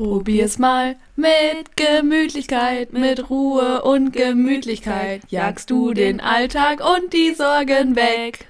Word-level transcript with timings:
Probier's 0.00 0.58
mal 0.58 0.96
mit 1.14 1.76
Gemütlichkeit, 1.76 2.94
mit 2.94 3.28
Ruhe 3.28 3.82
und 3.82 4.14
Gemütlichkeit. 4.14 5.20
Jagst 5.28 5.68
du 5.68 5.92
den 5.92 6.22
Alltag 6.22 6.80
und 6.80 7.12
die 7.12 7.34
Sorgen 7.34 7.96
weg. 7.96 8.46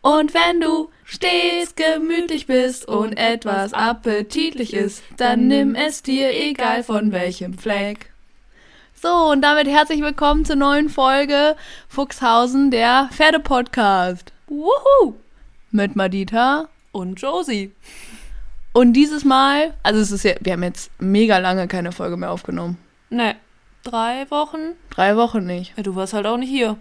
Und 0.00 0.34
wenn 0.34 0.60
du 0.60 0.90
stets 1.04 1.76
gemütlich 1.76 2.48
bist 2.48 2.88
und 2.88 3.12
etwas 3.12 3.74
appetitlich 3.74 4.74
ist, 4.74 5.04
dann 5.18 5.46
nimm 5.46 5.76
es 5.76 6.02
dir, 6.02 6.30
egal 6.32 6.82
von 6.82 7.12
welchem 7.12 7.56
Fleck. 7.56 8.10
So, 9.00 9.30
und 9.30 9.40
damit 9.42 9.68
herzlich 9.68 10.00
willkommen 10.00 10.44
zur 10.44 10.56
neuen 10.56 10.88
Folge 10.88 11.54
Fuchshausen, 11.86 12.72
der 12.72 13.08
Pferdepodcast. 13.12 14.32
Wuhu! 14.48 15.14
Mit 15.70 15.94
Madita 15.94 16.68
und 16.90 17.20
Josie. 17.20 17.70
Und 18.72 18.94
dieses 18.94 19.24
Mal, 19.24 19.74
also 19.82 20.00
es 20.00 20.10
ist 20.10 20.24
ja, 20.24 20.34
wir 20.40 20.54
haben 20.54 20.62
jetzt 20.62 20.90
mega 20.98 21.38
lange 21.38 21.68
keine 21.68 21.92
Folge 21.92 22.16
mehr 22.16 22.30
aufgenommen. 22.30 22.78
Ne, 23.10 23.36
drei 23.84 24.30
Wochen? 24.30 24.76
Drei 24.90 25.16
Wochen 25.16 25.44
nicht. 25.44 25.74
Ja, 25.76 25.82
du 25.82 25.94
warst 25.94 26.14
halt 26.14 26.26
auch 26.26 26.38
nicht 26.38 26.48
hier. 26.48 26.78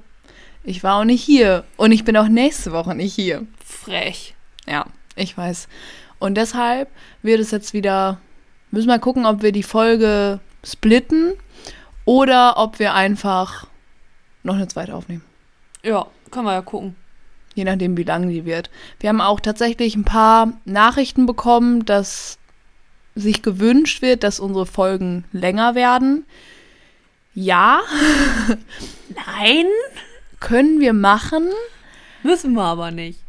Ich 0.64 0.84
war 0.84 1.00
auch 1.00 1.04
nicht 1.04 1.24
hier. 1.24 1.66
Und 1.76 1.92
ich 1.92 2.06
bin 2.06 2.16
auch 2.16 2.28
nächste 2.28 2.72
Woche 2.72 2.96
nicht 2.96 3.14
hier. 3.14 3.46
Frech. 3.66 4.36
Ja, 4.68 4.86
ich 5.16 5.38
weiß. 5.38 5.68
Und 6.20 6.36
deshalb 6.36 6.90
wird 7.24 7.40
es 7.40 7.52
jetzt 7.52 7.74
wieder, 7.74 8.20
müssen 8.70 8.88
wir 8.88 8.94
mal 8.94 9.00
gucken, 9.00 9.26
ob 9.26 9.42
wir 9.42 9.52
die 9.52 9.64
Folge 9.64 10.40
splitten 10.64 11.34
oder 12.06 12.58
ob 12.58 12.80
wir 12.80 12.94
einfach 12.94 13.68
noch 14.44 14.56
eine 14.56 14.68
zweite 14.68 14.96
aufnehmen. 14.96 15.24
Ja, 15.84 16.06
können 16.30 16.46
wir 16.46 16.54
ja 16.54 16.62
gucken 16.62 16.96
je 17.56 17.64
nachdem, 17.64 17.98
wie 17.98 18.04
lang 18.04 18.30
die 18.30 18.46
wird. 18.46 18.70
Wir 19.00 19.10
haben 19.10 19.22
auch 19.22 19.40
tatsächlich 19.40 19.96
ein 19.96 20.06
paar 20.06 20.54
Nachrichten 20.66 21.26
bekommen, 21.26 21.86
dass 21.86 22.38
sich 23.16 23.42
gewünscht 23.42 24.02
wird, 24.02 24.24
dass 24.24 24.40
unsere 24.40 24.66
Folgen 24.66 25.26
länger 25.32 25.76
werden. 25.76 26.26
Ja. 27.34 27.82
Nein. 29.10 29.66
Können 30.40 30.80
wir 30.80 30.94
machen. 30.94 31.50
Müssen 32.24 32.54
wir 32.54 32.64
aber 32.64 32.92
nicht. 32.92 33.20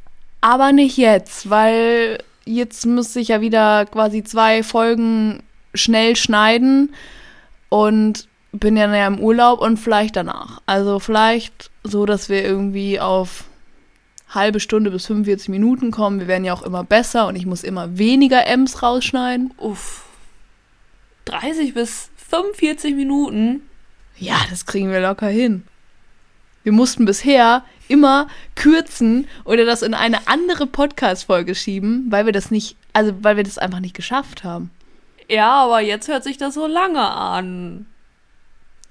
Aber 0.40 0.72
nicht 0.72 0.96
jetzt, 0.96 1.50
weil 1.50 2.18
jetzt 2.44 2.86
müsste 2.86 3.20
ich 3.20 3.28
ja 3.28 3.40
wieder 3.40 3.86
quasi 3.86 4.24
zwei 4.24 4.62
Folgen 4.62 5.42
schnell 5.74 6.16
schneiden 6.16 6.94
und 7.68 8.28
bin 8.52 8.76
ja 8.76 9.06
im 9.06 9.20
Urlaub 9.20 9.60
und 9.60 9.78
vielleicht 9.78 10.16
danach. 10.16 10.60
Also 10.66 10.98
vielleicht 10.98 11.70
so, 11.84 12.06
dass 12.06 12.28
wir 12.28 12.44
irgendwie 12.44 13.00
auf 13.00 13.44
halbe 14.34 14.60
Stunde 14.60 14.90
bis 14.90 15.06
45 15.06 15.48
Minuten 15.48 15.90
kommen. 15.90 16.20
Wir 16.20 16.28
werden 16.28 16.44
ja 16.44 16.54
auch 16.54 16.62
immer 16.62 16.84
besser 16.84 17.26
und 17.26 17.36
ich 17.36 17.46
muss 17.46 17.62
immer 17.62 17.98
weniger 17.98 18.46
M's 18.46 18.82
rausschneiden. 18.82 19.52
Uff. 19.58 20.04
30 21.26 21.74
bis 21.74 22.10
45 22.30 22.94
Minuten? 22.94 23.62
Ja, 24.16 24.36
das 24.50 24.66
kriegen 24.66 24.90
wir 24.90 25.00
locker 25.00 25.28
hin. 25.28 25.64
Wir 26.62 26.72
mussten 26.72 27.04
bisher 27.04 27.64
immer 27.88 28.28
kürzen 28.54 29.26
oder 29.44 29.64
das 29.64 29.82
in 29.82 29.94
eine 29.94 30.26
andere 30.28 30.66
Podcast-Folge 30.66 31.54
schieben, 31.54 32.06
weil 32.10 32.26
wir 32.26 32.32
das 32.32 32.50
nicht, 32.50 32.76
also 32.92 33.12
weil 33.22 33.36
wir 33.36 33.44
das 33.44 33.58
einfach 33.58 33.80
nicht 33.80 33.94
geschafft 33.94 34.44
haben. 34.44 34.70
Ja, 35.28 35.64
aber 35.64 35.80
jetzt 35.80 36.08
hört 36.08 36.24
sich 36.24 36.38
das 36.38 36.54
so 36.54 36.66
lange 36.66 37.00
an. 37.00 37.86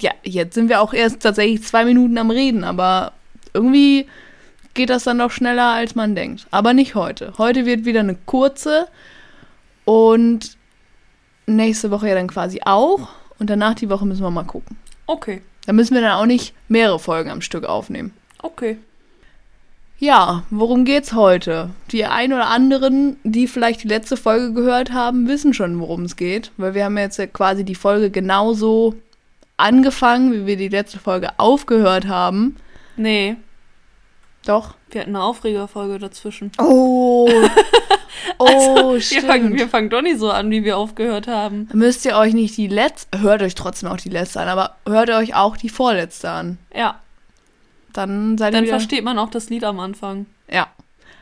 Ja, 0.01 0.11
jetzt 0.23 0.55
sind 0.55 0.69
wir 0.69 0.81
auch 0.81 0.93
erst 0.93 1.21
tatsächlich 1.21 1.63
zwei 1.63 1.85
Minuten 1.85 2.17
am 2.17 2.31
Reden, 2.31 2.63
aber 2.63 3.13
irgendwie 3.53 4.07
geht 4.73 4.89
das 4.89 5.03
dann 5.03 5.19
doch 5.19 5.31
schneller, 5.31 5.69
als 5.69 5.95
man 5.95 6.15
denkt. 6.15 6.47
Aber 6.51 6.73
nicht 6.73 6.95
heute. 6.95 7.33
Heute 7.37 7.65
wird 7.65 7.85
wieder 7.85 8.01
eine 8.01 8.15
kurze 8.25 8.87
und 9.85 10.57
nächste 11.45 11.91
Woche 11.91 12.09
ja 12.09 12.15
dann 12.15 12.27
quasi 12.27 12.61
auch. 12.63 13.09
Und 13.39 13.49
danach 13.49 13.73
die 13.73 13.89
Woche 13.89 14.05
müssen 14.05 14.23
wir 14.23 14.31
mal 14.31 14.43
gucken. 14.43 14.77
Okay. 15.07 15.41
Da 15.65 15.73
müssen 15.73 15.95
wir 15.95 16.01
dann 16.01 16.11
auch 16.19 16.25
nicht 16.25 16.53
mehrere 16.67 16.99
Folgen 16.99 17.29
am 17.29 17.41
Stück 17.41 17.65
aufnehmen. 17.65 18.13
Okay. 18.41 18.77
Ja, 19.99 20.43
worum 20.49 20.83
geht's 20.83 21.13
heute? 21.13 21.69
Die 21.91 22.05
ein 22.05 22.33
oder 22.33 22.47
anderen, 22.47 23.17
die 23.23 23.47
vielleicht 23.47 23.83
die 23.83 23.87
letzte 23.87 24.17
Folge 24.17 24.51
gehört 24.51 24.91
haben, 24.91 25.27
wissen 25.27 25.53
schon, 25.53 25.79
worum 25.79 26.05
es 26.05 26.15
geht, 26.15 26.51
weil 26.57 26.73
wir 26.73 26.85
haben 26.85 26.97
jetzt 26.97 27.19
ja 27.19 27.27
quasi 27.27 27.63
die 27.63 27.75
Folge 27.75 28.09
genauso 28.09 28.95
angefangen, 29.57 30.33
wie 30.33 30.45
wir 30.47 30.57
die 30.57 30.69
letzte 30.69 30.97
Folge 30.97 31.29
aufgehört 31.37 32.07
haben. 32.07 32.55
Nee. 32.97 33.35
Doch. 34.45 34.75
Wir 34.89 35.01
hatten 35.01 35.15
eine 35.15 35.23
Aufregerfolge 35.23 35.99
dazwischen. 35.99 36.51
Oh. 36.57 37.29
oh, 38.39 38.45
also, 38.45 38.99
stimmt. 38.99 39.21
Wir 39.21 39.29
fangen, 39.29 39.53
wir 39.53 39.69
fangen 39.69 39.89
doch 39.89 40.01
nicht 40.01 40.19
so 40.19 40.31
an, 40.31 40.49
wie 40.49 40.63
wir 40.63 40.77
aufgehört 40.77 41.27
haben. 41.27 41.69
Müsst 41.73 42.05
ihr 42.05 42.15
euch 42.17 42.33
nicht 42.33 42.57
die 42.57 42.67
letzte, 42.67 43.21
hört 43.21 43.41
euch 43.41 43.55
trotzdem 43.55 43.89
auch 43.89 43.97
die 43.97 44.09
letzte 44.09 44.41
an, 44.41 44.47
aber 44.47 44.75
hört 44.87 45.09
euch 45.11 45.35
auch 45.35 45.57
die 45.57 45.69
vorletzte 45.69 46.29
an. 46.29 46.57
Ja. 46.75 46.99
Dann 47.93 48.37
seid 48.37 48.53
Dann 48.53 48.65
ihr 48.65 48.69
versteht 48.69 49.03
man 49.03 49.19
auch 49.19 49.29
das 49.29 49.49
Lied 49.49 49.63
am 49.63 49.79
Anfang. 49.79 50.25
Ja. 50.49 50.67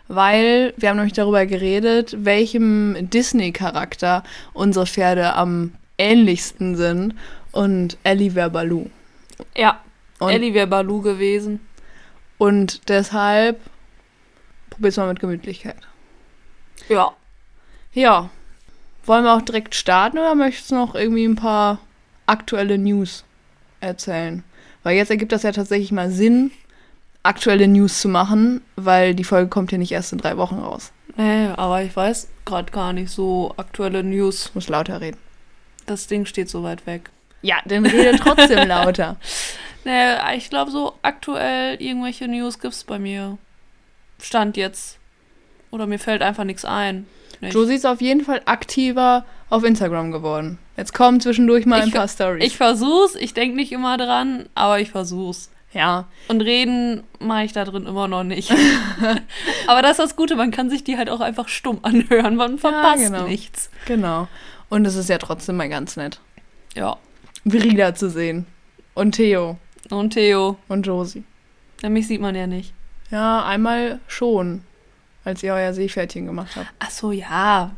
Weil 0.07 0.73
wir 0.77 0.89
haben 0.89 0.97
nämlich 0.97 1.13
darüber 1.13 1.45
geredet, 1.45 2.15
welchem 2.19 3.09
Disney-Charakter 3.09 4.23
unsere 4.53 4.85
Pferde 4.85 5.35
am 5.35 5.73
ähnlichsten 5.97 6.75
sind. 6.75 7.15
Und 7.51 7.97
Ellie 8.03 8.33
wäre 8.33 8.49
Baloo. 8.49 8.89
Ja, 9.55 9.81
und 10.19 10.31
Ellie 10.31 10.53
wäre 10.53 10.67
Baloo 10.67 11.01
gewesen. 11.01 11.59
Und 12.39 12.89
deshalb 12.89 13.59
probier's 14.71 14.97
mal 14.97 15.09
mit 15.09 15.19
Gemütlichkeit. 15.19 15.75
Ja. 16.87 17.11
Ja. 17.93 18.29
Wollen 19.05 19.25
wir 19.25 19.35
auch 19.35 19.41
direkt 19.41 19.75
starten 19.75 20.17
oder 20.17 20.33
möchtest 20.35 20.71
du 20.71 20.75
noch 20.75 20.95
irgendwie 20.95 21.25
ein 21.25 21.35
paar 21.35 21.79
aktuelle 22.25 22.77
News 22.77 23.23
erzählen? 23.81 24.43
Weil 24.83 24.95
jetzt 24.95 25.11
ergibt 25.11 25.31
das 25.31 25.43
ja 25.43 25.51
tatsächlich 25.51 25.91
mal 25.91 26.09
Sinn, 26.09 26.51
aktuelle 27.23 27.67
News 27.67 27.99
zu 27.99 28.07
machen, 28.07 28.61
weil 28.75 29.13
die 29.15 29.23
Folge 29.23 29.49
kommt 29.49 29.71
ja 29.71 29.77
nicht 29.77 29.91
erst 29.91 30.13
in 30.13 30.19
drei 30.19 30.37
Wochen 30.37 30.59
raus. 30.59 30.91
Nee, 31.17 31.47
aber 31.47 31.83
ich 31.83 31.93
weiß 31.93 32.29
gerade 32.45 32.71
gar 32.71 32.93
nicht 32.93 33.11
so 33.11 33.53
aktuelle 33.57 34.03
News. 34.03 34.47
Ich 34.47 34.55
muss 34.55 34.69
lauter 34.69 35.01
reden. 35.01 35.17
Das 35.85 36.07
Ding 36.07 36.25
steht 36.25 36.49
so 36.49 36.63
weit 36.63 36.87
weg. 36.87 37.09
Ja, 37.41 37.57
dann 37.65 37.85
rede 37.85 38.17
trotzdem 38.17 38.67
lauter. 38.67 39.17
Naja, 39.85 40.33
ich 40.35 40.49
glaube, 40.49 40.71
so 40.71 40.93
aktuell 41.01 41.81
irgendwelche 41.81 42.27
News 42.27 42.59
gibt 42.59 42.73
es 42.73 42.83
bei 42.83 42.99
mir. 42.99 43.37
Stand 44.21 44.57
jetzt. 44.57 44.99
Oder 45.71 45.87
mir 45.87 45.99
fällt 45.99 46.21
einfach 46.21 46.43
nichts 46.43 46.65
ein. 46.65 47.07
Nicht. 47.41 47.53
Josie 47.53 47.75
ist 47.75 47.85
auf 47.85 48.01
jeden 48.01 48.21
Fall 48.21 48.41
aktiver 48.45 49.25
auf 49.49 49.63
Instagram 49.63 50.11
geworden. 50.11 50.59
Jetzt 50.75 50.93
kommen 50.93 51.21
zwischendurch 51.21 51.65
mal 51.65 51.81
ein 51.81 51.91
paar 51.91 52.07
Stories. 52.07 52.43
Ich 52.45 52.57
versuch's, 52.57 53.15
ich 53.15 53.33
denke 53.33 53.55
nicht 53.55 53.71
immer 53.71 53.97
dran, 53.97 54.49
aber 54.55 54.79
ich 54.79 54.91
versuch's. 54.91 55.49
Ja. 55.71 56.05
Und 56.27 56.41
reden 56.41 57.03
mache 57.19 57.45
ich 57.45 57.53
da 57.53 57.63
drin 57.63 57.85
immer 57.85 58.07
noch 58.07 58.23
nicht. 58.23 58.51
aber 59.67 59.81
das 59.81 59.91
ist 59.91 59.99
das 59.99 60.15
Gute, 60.15 60.35
man 60.35 60.51
kann 60.51 60.69
sich 60.69 60.83
die 60.83 60.97
halt 60.97 61.09
auch 61.09 61.21
einfach 61.21 61.47
stumm 61.47 61.79
anhören, 61.83 62.35
man 62.35 62.57
verpasst 62.57 63.03
ja, 63.03 63.09
genau. 63.09 63.27
nichts. 63.27 63.69
Genau. 63.85 64.27
Und 64.69 64.85
es 64.85 64.95
ist 64.95 65.09
ja 65.09 65.17
trotzdem 65.17 65.57
mal 65.57 65.69
ganz 65.69 65.95
nett. 65.95 66.19
Ja. 66.75 66.97
Verida 67.45 67.95
zu 67.95 68.09
sehen. 68.09 68.45
Und 68.95 69.13
Theo. 69.13 69.57
Und 69.89 70.11
Theo. 70.11 70.57
Und 70.67 70.85
Josie. 70.85 71.23
Ja, 71.81 71.89
mich 71.89 72.07
sieht 72.07 72.21
man 72.21 72.35
ja 72.35 72.47
nicht. 72.47 72.73
Ja, 73.11 73.45
einmal 73.45 73.99
schon, 74.07 74.63
als 75.23 75.41
ihr 75.41 75.53
euer 75.53 75.73
Seepferdchen 75.73 76.25
gemacht 76.25 76.55
habt. 76.55 76.67
Ach 76.79 76.91
so, 76.91 77.11
ja. 77.11 77.71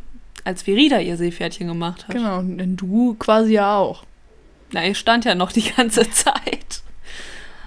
Als 0.43 0.63
Verida 0.63 0.99
ihr 0.99 1.17
Seepferdchen 1.17 1.67
gemacht 1.67 2.07
hat. 2.07 2.15
Genau, 2.15 2.41
denn 2.41 2.75
du 2.75 3.15
quasi 3.15 3.53
ja 3.53 3.77
auch. 3.77 4.03
Na, 4.71 4.85
ich 4.85 4.97
stand 4.97 5.25
ja 5.25 5.35
noch 5.35 5.51
die 5.51 5.69
ganze 5.69 6.09
Zeit. 6.11 6.81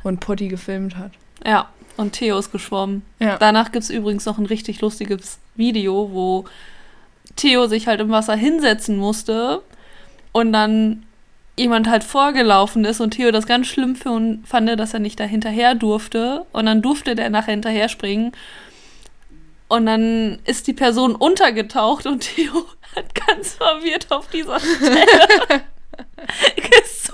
Und 0.03 0.21
Potti 0.21 0.49
gefilmt 0.49 0.97
hat. 0.97 1.13
Ja, 1.47 1.71
und 1.97 2.13
Theo 2.13 2.39
ist 2.39 2.53
geschwommen. 2.53 3.03
Ja. 3.21 3.37
Danach 3.39 3.73
gibt 3.73 3.85
es 3.85 3.91
übrigens 3.91 4.27
noch 4.27 4.39
ein 4.39 4.47
richtig 4.47 4.81
lustiges 4.81 5.39
Video, 5.55 6.11
wo 6.13 6.45
Theo 7.37 7.67
sich 7.67 7.87
halt 7.87 8.01
im 8.01 8.11
Wasser 8.11 8.35
hinsetzen 8.37 8.97
musste 8.97 9.63
und 10.33 10.53
dann 10.53 11.05
jemand 11.57 11.89
halt 11.89 12.05
vorgelaufen 12.05 12.85
ist 12.85 13.01
und 13.01 13.13
Theo 13.13 13.31
das 13.31 13.47
ganz 13.47 13.67
schlimm 13.67 13.97
fand, 13.97 14.81
dass 14.81 14.95
er 14.95 15.01
nicht 15.01 15.21
da 15.21 15.25
hinterher 15.25 15.75
durfte. 15.75 16.47
Und 16.53 16.67
dann 16.67 16.83
durfte 16.83 17.15
der 17.15 17.31
nachher 17.31 17.53
hinterher 17.53 17.89
springen. 17.89 18.33
Und 19.69 19.87
dann 19.87 20.39
ist 20.45 20.67
die 20.67 20.73
Person 20.73 21.15
untergetaucht 21.15 22.07
und 22.07 22.21
Theo 22.35 22.67
hat 22.95 23.15
ganz 23.15 23.55
verwirrt 23.55 24.07
auf 24.11 24.29
dieser 24.29 24.61
Stelle 24.61 25.63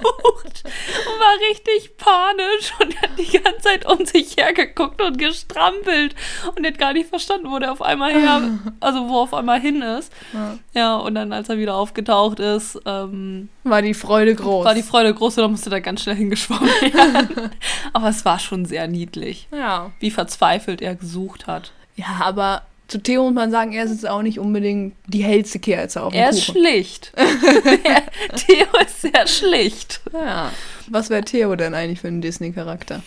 gesucht 0.01 0.65
und 0.65 1.21
war 1.21 1.51
richtig 1.51 1.97
panisch 1.97 2.73
und 2.81 3.01
hat 3.03 3.11
die 3.19 3.39
ganze 3.39 3.61
Zeit 3.61 3.87
um 3.87 4.05
sich 4.05 4.37
hergeguckt 4.37 5.01
und 5.01 5.19
gestrampelt 5.19 6.15
und 6.57 6.67
hat 6.67 6.79
gar 6.79 6.93
nicht 6.93 7.09
verstanden, 7.09 7.51
wo 7.51 7.59
der 7.59 7.73
auf 7.73 7.83
einmal 7.83 8.13
her, 8.13 8.43
also 8.81 9.09
wo 9.09 9.19
auf 9.19 9.35
einmal 9.35 9.61
hin 9.61 9.83
ist. 9.83 10.13
Ja, 10.33 10.59
ja 10.75 10.97
und 10.97 11.15
dann, 11.15 11.33
als 11.33 11.49
er 11.49 11.59
wieder 11.59 11.75
aufgetaucht 11.75 12.41
ist, 12.41 12.81
ähm, 12.87 13.49
war 13.65 13.83
die 13.83 13.95
Freude 13.95 14.35
groß. 14.35 14.65
War 14.65 14.75
die 14.75 14.83
Freude 14.83 15.15
groß 15.15 15.39
und 15.39 15.43
dann 15.43 15.51
musste 15.53 15.71
da 15.71 15.81
ganz 15.81 16.03
schnell 16.03 16.17
hingeschwommen 16.17 16.69
werden. 16.69 17.51
aber 17.93 18.09
es 18.09 18.25
war 18.25 18.39
schon 18.39 18.65
sehr 18.65 18.89
niedlich. 18.89 19.49
Ja. 19.53 19.93
Wie 20.01 20.11
verzweifelt 20.11 20.81
er 20.83 20.95
gesucht 20.95 21.47
hat. 21.47 21.73
Ja, 21.97 22.21
aber 22.21 22.63
zu 22.91 22.99
Theo 23.03 23.23
muss 23.25 23.35
man 23.35 23.51
sagen, 23.53 23.73
er 23.73 23.85
ist 23.85 23.93
jetzt 23.93 24.09
auch 24.09 24.23
nicht 24.23 24.39
unbedingt 24.41 24.95
die 25.07 25.23
hellste 25.23 25.61
Kerze 25.61 26.03
auf 26.03 26.13
dem 26.13 26.21
Er 26.21 26.31
ist 26.31 26.47
Kuchen. 26.47 26.61
schlicht. 26.61 27.13
Der 27.17 28.37
Theo 28.37 28.67
ist 28.85 29.01
sehr 29.03 29.27
schlicht. 29.29 30.01
Ja. 30.13 30.51
Was 30.89 31.09
wäre 31.09 31.23
Theo 31.23 31.55
denn 31.55 31.73
eigentlich 31.75 32.01
für 32.01 32.09
ein 32.09 32.21
Disney-Charakter? 32.21 33.03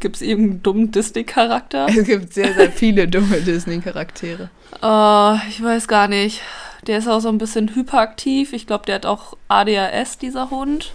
Gibt 0.00 0.16
es 0.16 0.22
irgendeinen 0.22 0.62
dummen 0.62 0.90
Disney-Charakter? 0.90 1.86
Es 1.88 2.04
gibt 2.04 2.34
sehr, 2.34 2.52
sehr 2.52 2.70
viele 2.70 3.08
dumme 3.08 3.40
Disney-Charaktere. 3.40 4.50
Äh, 4.82 5.48
ich 5.48 5.62
weiß 5.62 5.88
gar 5.88 6.08
nicht. 6.08 6.42
Der 6.86 6.98
ist 6.98 7.08
auch 7.08 7.20
so 7.20 7.28
ein 7.30 7.38
bisschen 7.38 7.74
hyperaktiv. 7.74 8.52
Ich 8.52 8.66
glaube, 8.66 8.84
der 8.84 8.96
hat 8.96 9.06
auch 9.06 9.36
ADHS, 9.48 10.18
dieser 10.18 10.50
Hund. 10.50 10.92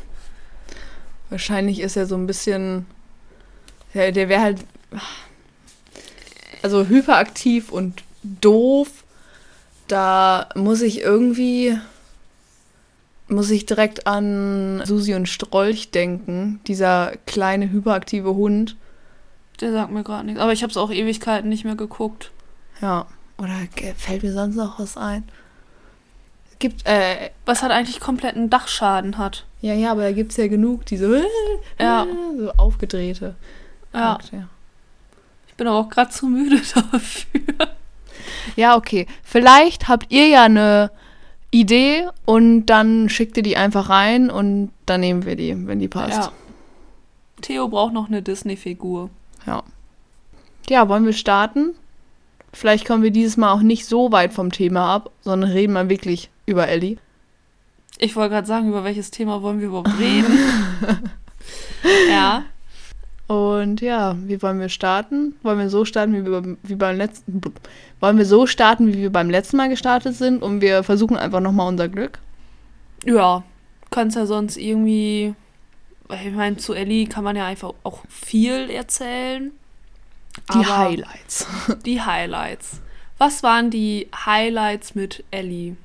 Wahrscheinlich 1.31 1.79
ist 1.79 1.95
er 1.97 2.05
so 2.05 2.15
ein 2.15 2.27
bisschen. 2.27 2.85
Ja, 3.95 4.11
der 4.11 4.29
wäre 4.29 4.41
halt. 4.41 4.59
Also 6.61 6.85
hyperaktiv 6.87 7.71
und 7.71 8.03
doof. 8.41 9.03
Da 9.87 10.49
muss 10.55 10.81
ich 10.81 11.01
irgendwie. 11.01 11.77
Muss 13.29 13.49
ich 13.49 13.65
direkt 13.65 14.07
an 14.07 14.81
Susi 14.85 15.13
und 15.13 15.27
Strolch 15.27 15.91
denken. 15.91 16.61
Dieser 16.67 17.13
kleine 17.25 17.69
hyperaktive 17.71 18.35
Hund. 18.35 18.77
Der 19.59 19.71
sagt 19.73 19.91
mir 19.91 20.03
gerade 20.03 20.25
nichts. 20.25 20.39
Aber 20.39 20.53
ich 20.53 20.63
habe 20.63 20.71
es 20.71 20.77
auch 20.77 20.91
Ewigkeiten 20.91 21.49
nicht 21.49 21.65
mehr 21.65 21.75
geguckt. 21.75 22.31
Ja. 22.81 23.05
Oder 23.37 23.53
fällt 23.97 24.23
mir 24.23 24.31
sonst 24.31 24.55
noch 24.55 24.79
was 24.79 24.95
ein? 24.97 25.23
Gibt. 26.59 26.85
Äh, 26.87 27.31
Was 27.45 27.61
hat 27.63 27.71
eigentlich 27.71 27.99
kompletten 27.99 28.49
Dachschaden 28.49 29.17
hat. 29.17 29.45
ja, 29.61 29.73
ja, 29.73 29.91
aber 29.91 30.03
da 30.03 30.11
gibt 30.11 30.31
es 30.31 30.37
ja 30.37 30.47
genug, 30.47 30.85
diese. 30.85 31.23
Ja. 31.79 32.07
So 32.37 32.51
aufgedrehte. 32.53 33.35
Ja. 33.93 34.17
Ich 35.47 35.53
bin 35.55 35.67
aber 35.67 35.77
auch 35.79 35.89
gerade 35.89 36.11
zu 36.11 36.27
müde 36.27 36.57
dafür. 36.91 37.41
Ja, 38.55 38.75
okay. 38.75 39.07
Vielleicht 39.23 39.87
habt 39.87 40.07
ihr 40.09 40.27
ja 40.27 40.43
eine 40.43 40.91
Idee 41.51 42.07
und 42.25 42.65
dann 42.65 43.09
schickt 43.09 43.37
ihr 43.37 43.43
die 43.43 43.57
einfach 43.57 43.89
rein 43.89 44.29
und 44.29 44.71
dann 44.85 45.01
nehmen 45.01 45.25
wir 45.25 45.35
die, 45.35 45.67
wenn 45.67 45.79
die 45.79 45.87
passt. 45.87 46.17
Ja. 46.17 46.31
Theo 47.41 47.67
braucht 47.67 47.93
noch 47.93 48.07
eine 48.07 48.21
Disney-Figur. 48.21 49.09
Ja. 49.45 49.63
Ja, 50.69 50.89
wollen 50.89 51.05
wir 51.05 51.13
starten? 51.13 51.75
Vielleicht 52.51 52.85
kommen 52.85 53.03
wir 53.03 53.11
dieses 53.11 53.37
Mal 53.37 53.51
auch 53.51 53.61
nicht 53.61 53.85
so 53.85 54.11
weit 54.11 54.33
vom 54.33 54.51
Thema 54.51 54.93
ab, 54.93 55.11
sondern 55.21 55.51
reden 55.51 55.73
mal 55.73 55.89
wirklich 55.89 56.29
über 56.45 56.67
Ellie. 56.67 56.97
Ich 57.99 58.15
wollte 58.15 58.31
gerade 58.31 58.47
sagen, 58.47 58.67
über 58.69 58.83
welches 58.83 59.11
Thema 59.11 59.41
wollen 59.41 59.59
wir 59.59 59.67
überhaupt 59.67 59.99
reden? 59.99 60.37
ja. 62.09 62.43
Und 63.27 63.81
ja, 63.81 64.15
wie 64.19 64.41
wollen 64.41 64.59
wir 64.59 64.69
starten? 64.69 65.35
Wollen 65.43 65.59
wir 65.59 65.69
so 65.69 65.83
starten, 65.83 66.13
wie 66.13 66.25
wir, 66.25 66.57
wie 66.63 66.75
beim 66.75 66.95
letzten 66.95 67.41
Wollen 67.99 68.17
wir 68.17 68.25
so 68.25 68.47
starten, 68.47 68.87
wie 68.87 69.01
wir 69.01 69.11
beim 69.11 69.29
letzten 69.29 69.57
Mal 69.57 69.67
gestartet 69.67 70.15
sind 70.15 70.41
und 70.41 70.61
wir 70.61 70.83
versuchen 70.83 71.17
einfach 71.17 71.41
nochmal 71.41 71.67
unser 71.67 71.89
Glück? 71.89 72.19
Ja. 73.05 73.43
Kannst 73.91 74.15
ja 74.15 74.25
sonst 74.25 74.57
irgendwie. 74.57 75.33
Ich 76.25 76.33
meine, 76.33 76.55
zu 76.55 76.73
Ellie 76.73 77.07
kann 77.07 77.25
man 77.25 77.35
ja 77.35 77.45
einfach 77.45 77.73
auch 77.83 77.99
viel 78.07 78.69
erzählen. 78.69 79.51
Die 80.53 80.65
Highlights. 80.65 81.47
Die 81.85 82.01
Highlights. 82.01 82.81
Was 83.17 83.41
waren 83.43 83.71
die 83.71 84.07
Highlights 84.25 84.93
mit 84.95 85.23
Ellie? 85.31 85.75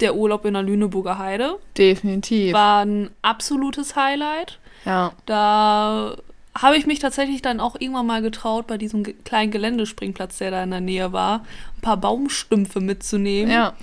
Der 0.00 0.14
Urlaub 0.16 0.44
in 0.46 0.54
der 0.54 0.62
Lüneburger 0.62 1.18
Heide 1.18 1.58
Definitiv. 1.76 2.52
war 2.54 2.84
ein 2.84 3.10
absolutes 3.22 3.94
Highlight. 3.96 4.58
ja. 4.84 5.12
Da 5.26 6.16
habe 6.62 6.76
ich 6.76 6.86
mich 6.86 6.98
tatsächlich 6.98 7.42
dann 7.42 7.60
auch 7.60 7.76
irgendwann 7.78 8.06
mal 8.06 8.22
getraut, 8.22 8.66
bei 8.66 8.78
diesem 8.78 9.02
kleinen 9.24 9.50
Geländespringplatz, 9.50 10.38
der 10.38 10.50
da 10.50 10.62
in 10.62 10.70
der 10.70 10.80
Nähe 10.80 11.12
war, 11.12 11.44
ein 11.76 11.80
paar 11.82 11.96
Baumstümpfe 11.96 12.80
mitzunehmen. 12.80 13.52
Ja. 13.52 13.74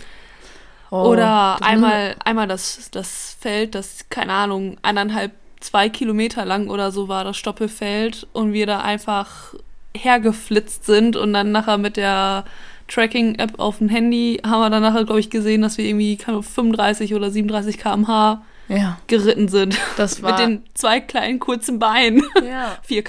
Oh, 0.92 1.10
Oder 1.10 1.58
einmal, 1.62 2.16
einmal 2.24 2.48
das, 2.48 2.90
das 2.92 3.36
Feld, 3.40 3.74
das, 3.74 4.10
keine 4.10 4.34
Ahnung, 4.34 4.78
eineinhalb, 4.84 5.32
zwei 5.60 5.90
Kilometer 5.90 6.46
lang 6.46 6.70
oder 6.70 6.92
so 6.92 7.08
war, 7.08 7.24
das 7.24 7.38
Stoppelfeld, 7.38 8.28
und 8.34 8.54
wir 8.54 8.68
da 8.68 8.82
einfach 8.82 9.56
hergeflitzt 9.96 10.86
sind 10.86 11.16
und 11.16 11.34
dann 11.34 11.52
nachher 11.52 11.78
mit 11.78 11.98
der 11.98 12.46
Tracking-App 12.88 13.60
auf 13.60 13.78
dem 13.80 13.90
Handy 13.90 14.42
haben 14.46 14.62
wir 14.62 14.70
dann 14.70 14.84
nachher, 14.84 15.06
glaube 15.06 15.20
ich, 15.20 15.30
gesehen, 15.30 15.62
dass 15.62 15.78
wir 15.78 15.86
irgendwie 15.86 16.18
keine 16.18 16.38
Ahnung, 16.38 16.44
35 16.44 17.16
oder 17.16 17.32
37 17.32 17.78
km/h 17.78 18.44
Ja, 18.70 18.98
geritten 19.08 19.48
sind. 19.50 19.78
das 19.98 20.22
war. 20.24 20.32
Mit 20.32 20.40
den 20.40 20.64
zwei 20.74 21.00
kleinen 21.02 21.40
kurzen 21.40 21.80
Beinen. 21.80 22.24
ja. 22.48 22.78
Vier, 22.84 23.04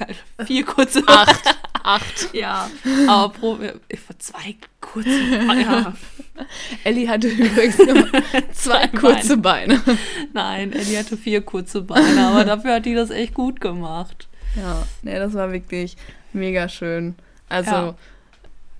vier 0.45 0.65
kurze 0.67 1.03
Acht. 1.06 1.56
Acht. 1.83 2.29
Ja, 2.35 2.71
aber 3.06 3.33
pro, 3.33 3.59
ich 3.89 4.09
war 4.09 4.19
zwei 4.19 4.56
kurze 4.81 5.11
ja. 5.11 5.93
Ellie 6.85 7.09
hatte 7.09 7.29
übrigens 7.29 7.79
nur 7.79 8.06
zwei 8.53 8.89
kurze 8.89 9.37
Beine. 9.37 9.81
Nein, 10.33 10.73
Ellie 10.73 10.99
hatte 10.99 11.17
vier 11.17 11.43
kurze 11.43 11.83
Beine, 11.83 12.27
aber 12.27 12.45
dafür 12.45 12.75
hat 12.77 12.87
die 12.87 12.95
das 12.95 13.11
echt 13.11 13.35
gut 13.35 13.61
gemacht. 13.61 14.29
Ja, 14.57 14.85
nee, 15.03 15.17
das 15.19 15.35
war 15.35 15.53
wirklich 15.53 15.97
mega 16.33 16.69
schön. 16.69 17.15
Also, 17.49 17.71
Ja. 17.71 17.95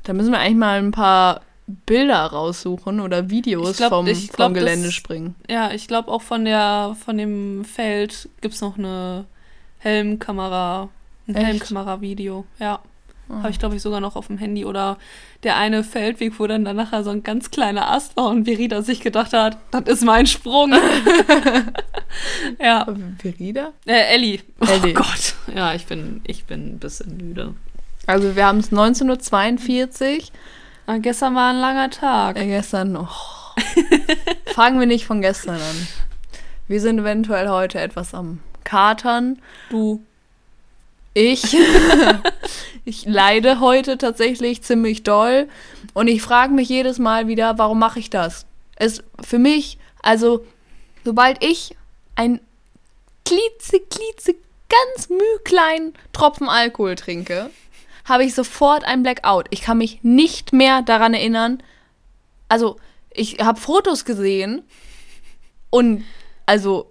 da 0.05 0.13
müssen 0.15 0.33
wir 0.33 0.39
eigentlich 0.39 0.57
mal 0.57 0.79
ein 0.79 0.91
paar 0.93 1.43
Bilder 1.67 2.27
raussuchen 2.27 3.01
oder 3.01 3.31
Videos 3.31 3.71
Ich 3.73 3.77
glaub- 3.79 3.91
vom, 3.91 4.07
ich 4.07 4.27
vom 4.29 4.37
glaub, 4.37 4.55
das- 4.55 4.61
Geländespringen. 4.63 5.35
Ja, 5.51 5.71
ich 5.73 5.89
glaube 5.89 6.11
auch 6.11 6.23
von 6.23 6.45
der 6.45 6.97
von 7.05 7.17
dem 7.17 7.65
Feld 7.65 8.29
gibt 8.41 8.55
es 8.55 8.61
noch 8.61 8.77
eine 8.79 9.25
Helmkamera, 9.79 10.89
ein? 11.29 11.35
Helmkamera-Video. 11.35 12.45
Ja. 12.59 12.81
Ah. 13.31 13.39
Habe 13.39 13.51
ich, 13.51 13.59
glaube 13.59 13.75
ich, 13.77 13.81
sogar 13.81 14.01
noch 14.01 14.17
auf 14.17 14.27
dem 14.27 14.37
Handy. 14.37 14.67
Oder 14.67 14.99
der 15.45 15.57
eine 15.57 15.83
Feldweg, 15.83 16.39
wo 16.39 16.47
dann, 16.47 16.63
nachher 16.65 17.03
so 17.03 17.09
ein 17.09 17.23
ganz 17.23 17.51
kleiner 17.51 17.91
Ast 17.91 18.15
war 18.19 18.29
und 18.29 18.45
Verida 18.45 18.83
sich 18.83 19.01
gedacht 19.01 19.33
hat, 19.33 19.57
das 19.71 19.85
ist 19.87 20.05
mein 20.05 20.27
Sprung. 20.27 20.75
ja. 22.61 22.87
Verida? 23.19 23.73
Äh, 23.87 24.15
Ellie. 24.15 24.41
Ellie. 24.61 24.91
Oh 24.91 25.03
Gott. 25.03 25.35
Ja, 25.55 25.75
ich 25.75 25.87
bin, 25.87 26.21
ich 26.27 26.45
bin 26.45 26.75
ein 26.75 26.79
bisschen 26.79 27.17
müde. 27.17 27.55
Also, 28.07 28.37
wir 28.37 28.45
haben 28.47 28.59
es 28.59 28.71
1942. 28.71 30.31
Ah, 30.87 30.99
gestern 30.99 31.35
war 31.35 31.51
ein 31.51 31.61
langer 31.61 31.89
Tag. 31.89 32.37
Äh, 32.37 32.47
gestern 32.47 32.93
noch. 32.93 33.57
Fangen 34.55 34.79
wir 34.79 34.87
nicht 34.87 35.07
von 35.07 35.23
gestern 35.23 35.57
an. 35.57 35.89
Wir 36.69 36.81
sind 36.81 36.99
eventuell 36.99 37.49
heute 37.49 37.81
etwas 37.81 38.13
am 38.13 38.41
Katern. 38.65 39.41
Du. 39.71 40.03
Ich, 41.15 41.57
ich 42.85 43.07
leide 43.07 43.61
heute 43.61 43.97
tatsächlich 43.97 44.63
ziemlich 44.63 45.05
doll 45.05 45.49
und 45.95 46.09
ich 46.09 46.21
frage 46.21 46.53
mich 46.53 46.69
jedes 46.69 46.99
Mal 46.99 47.29
wieder, 47.29 47.57
warum 47.57 47.79
mache 47.79 48.01
ich 48.01 48.11
das? 48.11 48.47
Es 48.77 49.03
für 49.23 49.39
mich, 49.39 49.79
also 50.03 50.45
sobald 51.05 51.43
ich 51.43 51.77
ein 52.17 52.41
klitze, 53.25 53.81
habe 58.05 58.25
ich 58.25 58.35
sofort 58.35 58.85
ein 58.85 59.03
Blackout. 59.03 59.47
Ich 59.51 59.63
kann 59.63 59.79
mich 59.79 60.01
nicht 60.03 60.53
mehr 60.53 60.83
daran 60.83 61.15
erinnern. 61.15 61.63
Also 62.49 62.77
ich 63.11 63.39
habe 63.41 63.59
Fotos 63.61 64.05
gesehen 64.05 64.63
und 65.71 66.05
also 66.47 66.91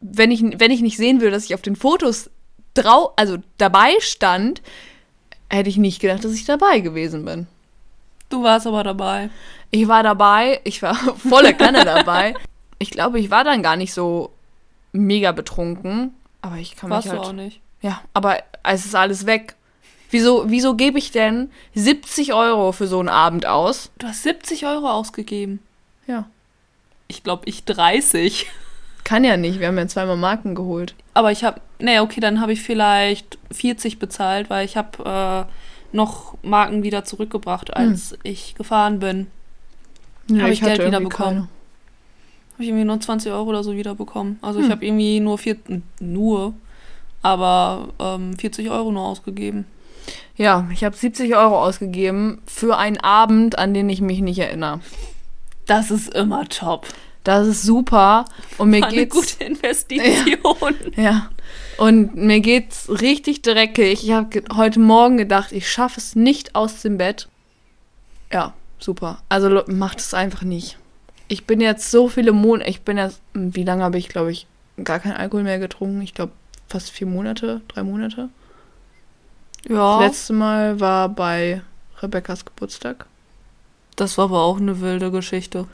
wenn 0.00 0.30
ich, 0.30 0.42
wenn 0.42 0.70
ich 0.70 0.80
nicht 0.80 0.96
sehen 0.96 1.20
würde, 1.20 1.32
dass 1.32 1.44
ich 1.44 1.54
auf 1.54 1.62
den 1.62 1.76
Fotos 1.76 2.30
drau 2.74 3.12
also 3.16 3.38
dabei 3.58 3.92
stand, 3.98 4.62
hätte 5.50 5.68
ich 5.68 5.76
nicht 5.76 6.00
gedacht, 6.00 6.24
dass 6.24 6.32
ich 6.32 6.44
dabei 6.44 6.80
gewesen 6.80 7.24
bin. 7.24 7.46
Du 8.28 8.44
warst 8.44 8.66
aber 8.66 8.84
dabei. 8.84 9.28
Ich 9.72 9.88
war 9.88 10.02
dabei, 10.02 10.60
ich 10.64 10.80
war 10.82 10.94
volle 11.16 11.54
Kanne 11.54 11.84
dabei. 11.84 12.34
Ich 12.78 12.90
glaube, 12.90 13.18
ich 13.18 13.30
war 13.30 13.44
dann 13.44 13.62
gar 13.62 13.76
nicht 13.76 13.92
so 13.92 14.30
mega 14.92 15.32
betrunken, 15.32 16.14
aber 16.40 16.56
ich 16.56 16.76
kann 16.76 16.90
Warst 16.90 17.06
mich 17.06 17.12
du 17.14 17.18
halt 17.18 17.28
auch 17.28 17.32
nicht. 17.34 17.60
ja, 17.82 18.00
aber 18.14 18.38
es 18.62 18.86
ist 18.86 18.94
alles 18.94 19.26
weg. 19.26 19.56
Wieso, 20.10 20.44
wieso 20.50 20.74
gebe 20.74 20.98
ich 20.98 21.12
denn 21.12 21.50
70 21.74 22.32
Euro 22.34 22.72
für 22.72 22.86
so 22.86 22.98
einen 22.98 23.08
Abend 23.08 23.46
aus? 23.46 23.90
Du 23.98 24.06
hast 24.08 24.22
70 24.24 24.66
Euro 24.66 24.90
ausgegeben. 24.90 25.60
Ja. 26.06 26.26
Ich 27.08 27.22
glaube, 27.22 27.42
ich 27.46 27.64
30. 27.64 28.46
Kann 29.04 29.24
ja 29.24 29.36
nicht, 29.36 29.60
wir 29.60 29.68
haben 29.68 29.78
ja 29.78 29.86
zweimal 29.88 30.16
Marken 30.16 30.54
geholt. 30.54 30.94
Aber 31.14 31.32
ich 31.32 31.42
habe, 31.44 31.60
nee, 31.78 31.98
okay, 32.00 32.20
dann 32.20 32.40
habe 32.40 32.52
ich 32.52 32.62
vielleicht 32.62 33.38
40 33.50 33.98
bezahlt, 33.98 34.50
weil 34.50 34.64
ich 34.64 34.76
habe 34.76 35.46
äh, 35.48 35.96
noch 35.96 36.36
Marken 36.42 36.82
wieder 36.82 37.04
zurückgebracht, 37.04 37.74
als 37.74 38.16
ich 38.22 38.54
gefahren 38.54 38.98
bin. 39.00 39.26
Ja, 40.28 40.44
Hab 40.44 40.50
ich 40.50 40.60
Geld 40.60 40.72
hatte 40.74 40.82
irgendwie 40.82 40.98
wiederbekommen. 41.06 41.34
keine. 41.34 41.48
Habe 42.54 42.62
ich 42.62 42.68
irgendwie 42.68 42.84
nur 42.84 43.00
20 43.00 43.32
Euro 43.32 43.48
oder 43.48 43.64
so 43.64 43.74
wiederbekommen. 43.74 44.38
Also 44.42 44.58
Hm. 44.60 44.66
ich 44.66 44.70
habe 44.70 44.84
irgendwie 44.86 45.18
nur 45.20 45.38
vier, 45.38 45.56
nur, 45.98 46.54
aber 47.22 47.88
ähm, 47.98 48.36
40 48.38 48.70
Euro 48.70 48.92
nur 48.92 49.02
ausgegeben. 49.02 49.64
Ja, 50.40 50.66
ich 50.72 50.84
habe 50.84 50.96
70 50.96 51.36
Euro 51.36 51.62
ausgegeben 51.62 52.40
für 52.46 52.78
einen 52.78 52.96
Abend, 52.96 53.58
an 53.58 53.74
den 53.74 53.90
ich 53.90 54.00
mich 54.00 54.20
nicht 54.20 54.38
erinnere. 54.38 54.80
Das 55.66 55.90
ist 55.90 56.14
immer 56.14 56.48
top. 56.48 56.86
Das 57.24 57.46
ist 57.46 57.62
super 57.62 58.24
und 58.56 58.70
mir 58.70 58.80
War 58.80 58.88
eine 58.88 58.96
geht's 58.96 59.14
gute 59.14 59.44
Investition. 59.44 60.74
ja 60.96 61.28
und 61.76 62.16
mir 62.16 62.40
geht's 62.40 62.88
richtig 62.88 63.42
dreckig. 63.42 64.02
Ich 64.02 64.12
habe 64.12 64.42
heute 64.56 64.80
Morgen 64.80 65.18
gedacht, 65.18 65.52
ich 65.52 65.70
schaffe 65.70 66.00
es 66.00 66.16
nicht 66.16 66.54
aus 66.54 66.80
dem 66.80 66.96
Bett. 66.96 67.28
Ja, 68.32 68.54
super. 68.78 69.18
Also 69.28 69.62
macht 69.66 70.00
es 70.00 70.14
einfach 70.14 70.40
nicht. 70.40 70.78
Ich 71.28 71.44
bin 71.44 71.60
jetzt 71.60 71.90
so 71.90 72.08
viele 72.08 72.32
Monate, 72.32 72.70
ich 72.70 72.80
bin 72.80 72.96
jetzt, 72.96 73.20
wie 73.34 73.64
lange 73.64 73.84
habe 73.84 73.98
ich, 73.98 74.08
glaube 74.08 74.32
ich, 74.32 74.46
gar 74.84 75.00
keinen 75.00 75.18
Alkohol 75.18 75.42
mehr 75.42 75.58
getrunken? 75.58 76.00
Ich 76.00 76.14
glaube 76.14 76.32
fast 76.66 76.90
vier 76.90 77.06
Monate, 77.06 77.60
drei 77.68 77.82
Monate. 77.82 78.30
Ja, 79.68 79.98
Das 80.00 80.08
letzte 80.12 80.32
Mal 80.32 80.80
war 80.80 81.08
bei 81.08 81.62
Rebecca's 82.00 82.44
Geburtstag. 82.44 83.06
das 83.96 84.16
war 84.16 84.26
aber 84.26 84.42
auch 84.42 84.58
eine 84.58 84.80
wilde 84.80 85.10
Geschichte. 85.10 85.66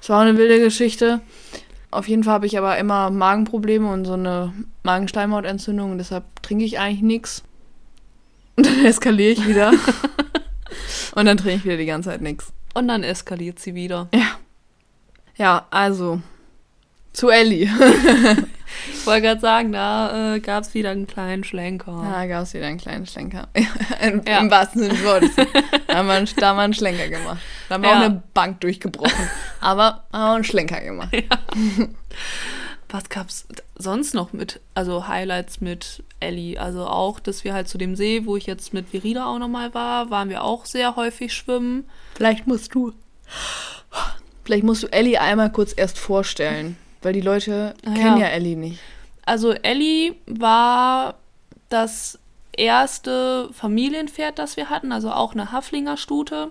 Es 0.00 0.08
war 0.08 0.20
eine 0.20 0.36
wilde 0.38 0.60
Geschichte. 0.60 1.20
Auf 1.90 2.08
jeden 2.08 2.24
Fall 2.24 2.34
habe 2.34 2.46
ich 2.46 2.56
aber 2.56 2.78
immer 2.78 3.10
Magenprobleme 3.10 3.90
und 3.92 4.04
so 4.04 4.14
eine 4.14 4.52
Magenschleimhautentzündung. 4.84 5.98
Deshalb 5.98 6.24
trinke 6.42 6.64
ich 6.64 6.78
eigentlich 6.78 7.02
nichts. 7.02 7.42
Und 8.56 8.66
dann 8.66 8.84
eskaliere 8.84 9.30
ich 9.32 9.46
wieder. 9.48 9.72
und 11.14 11.24
dann 11.24 11.38
trinke 11.38 11.56
ich 11.56 11.64
wieder 11.64 11.78
die 11.78 11.86
ganze 11.86 12.10
Zeit 12.10 12.20
nichts. 12.20 12.52
Und 12.74 12.86
dann 12.88 13.02
eskaliert 13.02 13.58
sie 13.58 13.74
wieder. 13.74 14.08
Ja, 15.36 15.66
also 15.70 16.20
zu 17.12 17.28
Ellie. 17.30 17.68
Ich 18.94 19.06
wollte 19.06 19.22
gerade 19.22 19.40
sagen, 19.40 19.70
da 19.72 20.34
äh, 20.34 20.40
gab 20.40 20.64
es 20.64 20.72
wieder 20.72 20.90
einen 20.90 21.06
kleinen 21.06 21.44
Schlenker. 21.44 22.06
Da 22.10 22.26
gab 22.26 22.44
es 22.44 22.54
wieder 22.54 22.66
einen 22.66 22.78
kleinen 22.78 23.06
Schlenker. 23.06 23.48
Im, 24.02 24.22
Ja. 24.26 24.38
Im 24.38 24.50
wahrsten 24.50 24.80
Sinne 24.82 24.94
des 24.94 25.04
Wortes. 25.04 25.30
Da 25.86 25.96
haben 25.98 26.06
wir 26.06 26.14
einen, 26.14 26.28
da 26.36 26.48
haben 26.48 26.56
wir 26.56 26.62
einen 26.62 26.72
Schlenker 26.74 27.08
gemacht. 27.08 27.38
Da 27.68 27.74
haben 27.74 27.82
wir 27.82 27.90
Ja. 27.90 27.96
auch 27.98 28.02
eine 28.04 28.22
Bank 28.32 28.60
durchgebrochen. 28.62 29.28
Aber 29.60 30.04
haben 30.12 30.30
wir 30.30 30.34
einen 30.36 30.44
Schlenker 30.44 30.80
gemacht. 30.80 31.10
Was 32.88 33.08
gab's 33.10 33.46
sonst 33.76 34.14
noch 34.14 34.32
mit, 34.32 34.60
also 34.74 35.06
Highlights 35.06 35.60
mit 35.60 36.02
Ellie? 36.20 36.58
Also 36.58 36.86
auch, 36.86 37.20
dass 37.20 37.44
wir 37.44 37.52
halt 37.52 37.68
zu 37.68 37.76
dem 37.76 37.94
See, 37.94 38.24
wo 38.24 38.36
ich 38.38 38.46
jetzt 38.46 38.72
mit 38.72 38.88
Verida 38.88 39.26
auch 39.26 39.38
nochmal 39.38 39.74
war, 39.74 40.08
waren 40.10 40.30
wir 40.30 40.42
auch 40.44 40.64
sehr 40.64 40.96
häufig 40.96 41.34
schwimmen. 41.34 41.84
Vielleicht 42.14 42.46
musst 42.46 42.74
du. 42.74 42.92
Vielleicht 44.44 44.64
musst 44.64 44.82
du 44.82 44.86
Ellie 44.88 45.20
einmal 45.20 45.52
kurz 45.52 45.74
erst 45.76 45.98
vorstellen. 45.98 46.76
Weil 47.02 47.12
die 47.12 47.20
Leute 47.20 47.74
Ah, 47.84 47.94
kennen 47.94 48.16
ja. 48.18 48.26
ja 48.26 48.26
Ellie 48.28 48.56
nicht. 48.56 48.78
Also 49.24 49.52
Ellie 49.52 50.14
war 50.26 51.14
das 51.68 52.18
erste 52.56 53.48
Familienpferd, 53.52 54.38
das 54.38 54.56
wir 54.56 54.68
hatten, 54.70 54.92
also 54.92 55.10
auch 55.10 55.32
eine 55.32 55.52
Haflinger 55.52 55.96
Stute. 55.96 56.50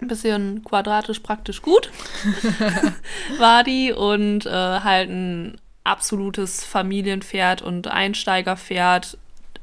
Ein 0.00 0.08
bisschen 0.08 0.64
quadratisch 0.64 1.20
praktisch 1.20 1.62
gut 1.62 1.90
war 3.38 3.62
die 3.64 3.92
und 3.92 4.44
äh, 4.44 4.50
halt 4.50 5.08
ein 5.08 5.56
absolutes 5.84 6.64
Familienpferd 6.64 7.62
und 7.62 7.86
Einsteigerpferd. 7.88 9.18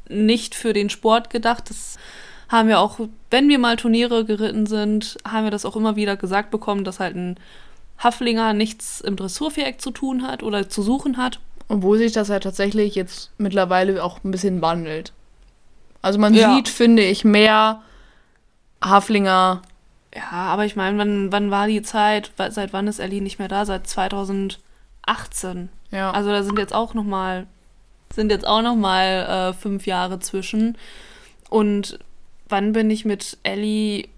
Nicht 0.08 0.56
für 0.56 0.74
den 0.74 0.90
Sport 0.90 1.30
gedacht. 1.30 1.70
Das 1.70 1.98
haben 2.50 2.68
wir 2.70 2.80
auch, 2.80 3.00
wenn 3.30 3.50
wir 3.50 3.60
mal 3.60 3.76
Turniere 3.78 4.26
geritten 4.26 4.66
sind, 4.66 5.18
haben 5.28 5.46
wir 5.46 5.52
das 5.52 5.66
auch 5.66 5.76
immer 5.76 5.96
wieder 5.96 6.18
gesagt 6.18 6.52
bekommen, 6.52 6.84
dass 6.84 7.00
halt 7.00 7.16
ein 7.16 7.38
Haflinger 8.04 8.54
nichts 8.54 9.00
im 9.02 9.16
Dressurviereck 9.16 9.80
zu 9.82 9.92
tun 9.92 10.24
hat 10.28 10.44
oder 10.44 10.68
zu 10.70 10.82
suchen 10.82 11.18
hat. 11.18 11.40
Obwohl 11.68 11.98
sich 11.98 12.12
das 12.12 12.28
ja 12.28 12.40
tatsächlich 12.40 12.96
jetzt 12.96 13.32
mittlerweile 13.38 14.04
auch 14.04 14.24
ein 14.24 14.32
bisschen 14.32 14.62
wandelt. 14.62 15.14
Also 16.02 16.20
man 16.20 16.34
Ja. 16.34 16.56
sieht, 16.56 16.68
finde 16.68 17.04
ich, 17.04 17.24
mehr 17.24 17.82
Haflinger. 18.84 19.62
Ja, 20.16 20.32
aber 20.32 20.66
ich 20.66 20.76
meine, 20.76 20.98
wann, 20.98 21.32
wann 21.32 21.52
war 21.52 21.68
die 21.68 21.82
Zeit? 21.84 22.32
Seit 22.38 22.74
wann 22.74 22.88
ist 22.88 23.00
Ellie 23.00 23.22
nicht 23.22 23.40
mehr 23.40 23.48
da? 23.48 23.66
Seit 23.66 23.88
2018. 23.88 25.70
Ja. 25.92 26.12
Also 26.12 26.30
da 26.32 26.44
sind 26.44 26.58
jetzt 26.60 26.74
auch 26.74 26.94
noch 26.94 27.04
mal 27.04 27.48
sind 28.14 28.30
jetzt 28.30 28.46
auch 28.46 28.62
noch 28.62 28.76
mal 28.76 29.52
äh, 29.52 29.54
fünf 29.54 29.86
Jahre 29.86 30.20
zwischen. 30.20 30.78
Und 31.50 31.98
wann 32.50 32.74
bin 32.74 32.90
ich 32.92 33.06
mit 33.06 33.38
Ellie 33.44 34.10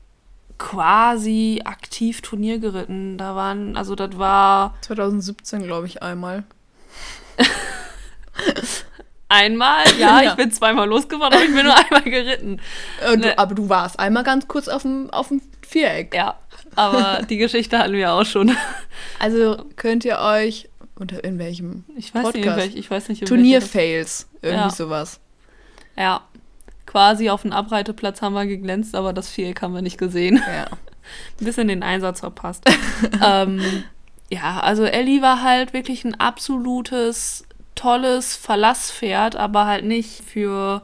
quasi 0.63 1.61
aktiv 1.65 2.21
Turnier 2.21 2.57
geritten? 2.59 3.17
Da 3.17 3.35
waren, 3.35 3.75
also 3.75 3.95
das 3.95 4.17
war 4.17 4.75
2017, 4.81 5.63
glaube 5.63 5.87
ich, 5.87 6.01
einmal. 6.01 6.43
einmal, 9.29 9.83
ja, 9.99 10.21
Ja. 10.21 10.29
ich 10.31 10.35
bin 10.35 10.51
zweimal 10.51 10.87
losgefahren, 10.87 11.33
aber 11.33 11.43
ich 11.43 11.53
bin 11.53 11.65
nur 11.65 11.75
einmal 11.77 12.03
geritten. 12.03 12.59
Äh, 13.01 13.17
du, 13.17 13.27
Ne. 13.27 13.37
aber 13.37 13.55
du 13.55 13.67
warst 13.69 13.99
einmal 13.99 14.23
ganz 14.23 14.47
kurz 14.47 14.67
auf 14.67 14.83
dem, 14.83 15.09
auf 15.09 15.27
dem 15.29 15.41
Viereck. 15.67 16.13
Ja, 16.15 16.35
aber 16.75 17.23
die 17.29 17.37
Geschichte 17.37 17.77
hatten 17.79 17.93
wir 17.93 18.13
auch 18.13 18.25
schon. 18.25 18.55
Also 19.19 19.65
könnt 19.75 20.05
ihr 20.05 20.19
euch 20.19 20.69
unter 20.95 21.23
in 21.23 21.39
welchem 21.39 21.83
Ich 21.97 22.13
weiß 22.13 22.25
nicht, 22.27 22.35
in 22.35 22.41
Podcast. 22.43 22.57
welch, 22.57 22.75
ich 22.75 22.89
weiß 22.91 23.09
nicht, 23.09 23.21
in 23.21 23.27
Turnierfails, 23.27 24.27
irgendwie 24.41 24.63
Ja. 24.65 24.69
sowas. 24.69 25.19
Ja, 25.97 26.21
quasi 26.93 27.31
auf 27.31 27.41
dem 27.41 27.51
Abreiteplatz 27.51 28.21
haben 28.21 28.33
wir 28.33 28.45
geglänzt, 28.45 28.93
aber 28.93 29.13
das 29.13 29.27
Viereck 29.27 29.63
haben 29.63 29.73
wir 29.73 29.81
nicht 29.81 29.97
gesehen. 29.97 30.35
Ja. 30.35 30.65
Ein 31.41 31.45
bisschen 31.45 31.67
den 31.67 31.81
Einsatz 31.81 32.19
verpasst. 32.19 32.69
ähm, 33.25 33.83
ja, 34.29 34.59
also 34.59 34.83
Ellie 34.83 35.23
war 35.23 35.41
halt 35.41 35.73
wirklich 35.73 36.05
ein 36.05 36.19
absolutes, 36.19 37.45
tolles 37.73 38.35
Verlasspferd, 38.35 39.35
aber 39.35 39.65
halt 39.65 39.85
nicht 39.85 40.23
für 40.23 40.83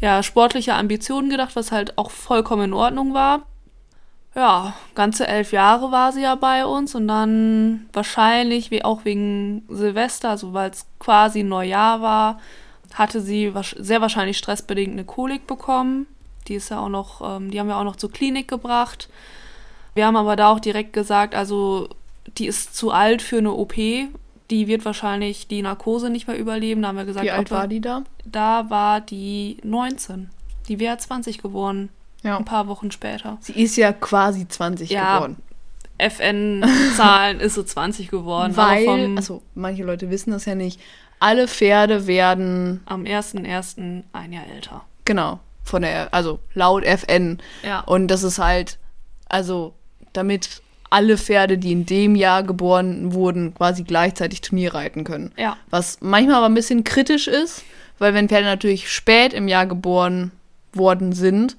ja, 0.00 0.24
sportliche 0.24 0.74
Ambitionen 0.74 1.30
gedacht, 1.30 1.54
was 1.54 1.70
halt 1.70 1.96
auch 1.96 2.10
vollkommen 2.10 2.64
in 2.64 2.72
Ordnung 2.74 3.14
war. 3.14 3.46
Ja, 4.34 4.74
ganze 4.96 5.28
elf 5.28 5.52
Jahre 5.52 5.92
war 5.92 6.10
sie 6.10 6.22
ja 6.22 6.34
bei 6.34 6.66
uns 6.66 6.96
und 6.96 7.06
dann 7.06 7.88
wahrscheinlich, 7.92 8.72
wie 8.72 8.84
auch 8.84 9.04
wegen 9.04 9.62
Silvester, 9.68 10.30
also 10.30 10.52
weil 10.52 10.70
es 10.70 10.86
quasi 10.98 11.44
Neujahr 11.44 12.02
war, 12.02 12.40
hatte 12.94 13.20
sie 13.20 13.52
sehr 13.78 14.00
wahrscheinlich 14.00 14.38
stressbedingt 14.38 14.92
eine 14.92 15.04
Kolik 15.04 15.46
bekommen. 15.46 16.06
Die 16.48 16.54
ist 16.54 16.70
ja 16.70 16.80
auch 16.80 16.88
noch, 16.88 17.20
ähm, 17.36 17.50
die 17.50 17.60
haben 17.60 17.68
wir 17.68 17.76
auch 17.76 17.84
noch 17.84 17.96
zur 17.96 18.10
Klinik 18.10 18.48
gebracht. 18.48 19.08
Wir 19.94 20.06
haben 20.06 20.16
aber 20.16 20.36
da 20.36 20.50
auch 20.52 20.60
direkt 20.60 20.92
gesagt, 20.92 21.34
also 21.34 21.88
die 22.38 22.46
ist 22.46 22.74
zu 22.76 22.90
alt 22.90 23.22
für 23.22 23.38
eine 23.38 23.52
OP. 23.52 23.74
Die 23.74 24.66
wird 24.66 24.84
wahrscheinlich 24.84 25.46
die 25.46 25.62
Narkose 25.62 26.10
nicht 26.10 26.26
mehr 26.26 26.36
überleben. 26.38 26.82
Da 26.82 26.88
haben 26.88 26.96
wir 26.96 27.04
gesagt, 27.04 27.24
Wie 27.26 27.30
alt 27.30 27.50
war 27.50 27.68
die 27.68 27.80
da? 27.80 28.02
Da 28.24 28.68
war 28.70 29.00
die 29.00 29.58
19. 29.62 30.30
Die 30.68 30.78
wäre 30.80 30.96
20 30.98 31.38
geworden, 31.38 31.88
Ja. 32.22 32.36
ein 32.38 32.44
paar 32.44 32.66
Wochen 32.68 32.90
später. 32.90 33.38
Sie 33.40 33.52
ist 33.52 33.76
ja 33.76 33.92
quasi 33.92 34.46
20 34.48 34.90
Ja, 34.90 35.16
geworden. 35.18 35.36
FN-Zahlen 35.98 37.40
ist 37.40 37.54
so 37.54 37.62
20 37.62 38.08
geworden. 38.08 38.56
Weil, 38.56 39.16
also 39.16 39.42
manche 39.54 39.84
Leute 39.84 40.10
wissen 40.10 40.30
das 40.30 40.44
ja 40.46 40.54
nicht, 40.54 40.80
alle 41.20 41.46
Pferde 41.48 42.06
werden, 42.06 42.80
am 42.86 43.04
1.1. 43.04 44.02
ein 44.12 44.32
Jahr 44.32 44.44
älter. 44.52 44.82
genau, 45.04 45.38
von 45.62 45.82
der, 45.82 46.12
also 46.12 46.40
laut 46.54 46.84
FN. 46.84 47.38
Ja. 47.62 47.80
Und 47.80 48.08
das 48.08 48.22
ist 48.24 48.38
halt, 48.38 48.78
also 49.28 49.74
damit 50.12 50.62
alle 50.88 51.16
Pferde, 51.16 51.56
die 51.58 51.70
in 51.70 51.86
dem 51.86 52.16
Jahr 52.16 52.42
geboren 52.42 53.12
wurden, 53.14 53.54
quasi 53.54 53.84
gleichzeitig 53.84 54.40
Turnier 54.40 54.74
reiten 54.74 55.04
können. 55.04 55.30
Ja. 55.36 55.56
Was 55.70 55.98
manchmal 56.00 56.36
aber 56.36 56.46
ein 56.46 56.54
bisschen 56.54 56.82
kritisch 56.82 57.28
ist, 57.28 57.62
weil 57.98 58.12
wenn 58.14 58.28
Pferde 58.28 58.46
natürlich 58.46 58.90
spät 58.92 59.32
im 59.32 59.46
Jahr 59.46 59.66
geboren 59.66 60.32
worden 60.72 61.12
sind 61.12 61.56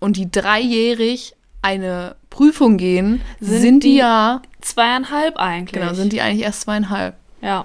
und 0.00 0.16
die 0.18 0.30
dreijährig 0.30 1.34
eine 1.62 2.16
Prüfung 2.28 2.76
gehen, 2.76 3.22
Sind 3.40 3.60
sind, 3.60 3.84
die, 3.84 3.90
die- 3.90 3.96
ja, 3.96 4.42
Zweieinhalb 4.60 5.36
eigentlich. 5.38 5.80
genau, 5.80 5.94
sind 5.94 6.12
die 6.12 6.20
eigentlich 6.20 6.42
erst 6.44 6.62
zweieinhalb. 6.62 7.14
Ja. 7.40 7.64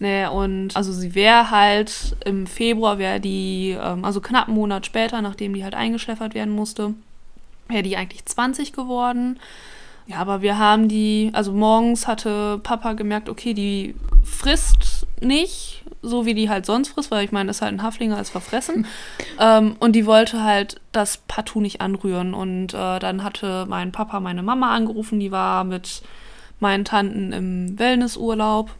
Nee, 0.00 0.26
und 0.26 0.74
also 0.76 0.92
sie 0.92 1.14
wäre 1.14 1.50
halt 1.50 2.16
im 2.24 2.46
Februar, 2.46 2.98
wäre 2.98 3.20
die, 3.20 3.76
ähm, 3.78 4.02
also 4.02 4.22
knapp 4.22 4.48
einen 4.48 4.56
Monat 4.56 4.86
später, 4.86 5.20
nachdem 5.20 5.52
die 5.52 5.62
halt 5.62 5.74
eingeschläfert 5.74 6.34
werden 6.34 6.54
musste, 6.54 6.94
wäre 7.68 7.82
die 7.82 7.98
eigentlich 7.98 8.24
20 8.24 8.72
geworden. 8.72 9.38
Ja, 10.06 10.16
aber 10.16 10.40
wir 10.40 10.58
haben 10.58 10.88
die, 10.88 11.30
also 11.34 11.52
morgens 11.52 12.08
hatte 12.08 12.58
Papa 12.62 12.94
gemerkt, 12.94 13.28
okay, 13.28 13.52
die 13.52 13.94
frisst 14.24 15.06
nicht, 15.20 15.84
so 16.00 16.24
wie 16.24 16.32
die 16.32 16.48
halt 16.48 16.64
sonst 16.64 16.88
frisst, 16.88 17.10
weil 17.10 17.24
ich 17.26 17.30
meine, 17.30 17.50
ist 17.50 17.60
halt 17.60 17.74
ein 17.74 17.82
Haflinger, 17.82 18.18
ist 18.18 18.30
verfressen. 18.30 18.86
ähm, 19.38 19.76
und 19.80 19.92
die 19.92 20.06
wollte 20.06 20.42
halt 20.42 20.80
das 20.92 21.18
partout 21.28 21.60
nicht 21.60 21.82
anrühren. 21.82 22.32
Und 22.32 22.72
äh, 22.72 22.98
dann 22.98 23.22
hatte 23.22 23.66
mein 23.68 23.92
Papa 23.92 24.18
meine 24.18 24.42
Mama 24.42 24.74
angerufen, 24.74 25.20
die 25.20 25.30
war 25.30 25.64
mit 25.64 26.00
meinen 26.58 26.86
Tanten 26.86 27.32
im 27.32 27.78
Wellnessurlaub. 27.78 28.70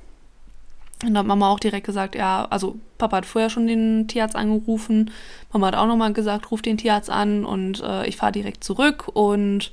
Und 1.04 1.14
da 1.14 1.21
hat 1.21 1.26
Mama 1.26 1.49
auch 1.49 1.61
direkt 1.61 1.87
gesagt, 1.87 2.14
ja, 2.14 2.47
also 2.50 2.78
Papa 2.99 3.19
hat 3.19 3.26
vorher 3.26 3.49
schon 3.49 3.66
den 3.66 4.07
Tierarzt 4.07 4.37
angerufen. 4.37 5.11
Mama 5.52 5.69
hat 5.69 5.75
auch 5.75 5.87
nochmal 5.87 6.12
gesagt, 6.12 6.50
ruf 6.50 6.61
den 6.61 6.76
Tierarzt 6.76 7.09
an 7.09 7.45
und 7.45 7.83
äh, 7.83 8.07
ich 8.07 8.16
fahre 8.16 8.33
direkt 8.33 8.64
zurück. 8.64 9.09
Und 9.12 9.73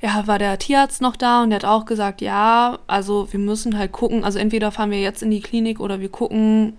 ja, 0.00 0.26
war 0.26 0.38
der 0.38 0.58
Tierarzt 0.58 1.02
noch 1.02 1.16
da 1.16 1.42
und 1.42 1.50
der 1.50 1.58
hat 1.58 1.64
auch 1.64 1.84
gesagt, 1.84 2.20
ja, 2.20 2.78
also 2.86 3.30
wir 3.30 3.40
müssen 3.40 3.76
halt 3.76 3.92
gucken, 3.92 4.24
also 4.24 4.38
entweder 4.38 4.70
fahren 4.70 4.90
wir 4.90 5.00
jetzt 5.00 5.22
in 5.22 5.30
die 5.30 5.40
Klinik 5.40 5.80
oder 5.80 6.00
wir 6.00 6.10
gucken, 6.10 6.76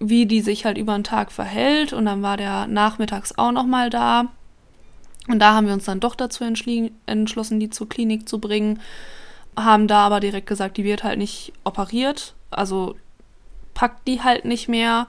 wie 0.00 0.26
die 0.26 0.40
sich 0.40 0.64
halt 0.64 0.78
über 0.78 0.94
den 0.94 1.04
Tag 1.04 1.30
verhält. 1.32 1.92
Und 1.92 2.06
dann 2.06 2.22
war 2.22 2.36
der 2.36 2.66
nachmittags 2.66 3.36
auch 3.38 3.52
nochmal 3.52 3.90
da. 3.90 4.26
Und 5.28 5.40
da 5.40 5.54
haben 5.54 5.66
wir 5.66 5.74
uns 5.74 5.84
dann 5.84 6.00
doch 6.00 6.14
dazu 6.14 6.42
entschlossen, 6.42 7.60
die 7.60 7.70
zur 7.70 7.88
Klinik 7.88 8.28
zu 8.28 8.38
bringen. 8.38 8.80
Haben 9.56 9.88
da 9.88 10.06
aber 10.06 10.20
direkt 10.20 10.46
gesagt, 10.46 10.76
die 10.76 10.84
wird 10.84 11.04
halt 11.04 11.18
nicht 11.18 11.52
operiert. 11.64 12.34
Also 12.50 12.96
packt 13.74 14.06
die 14.06 14.22
halt 14.22 14.44
nicht 14.44 14.68
mehr. 14.68 15.06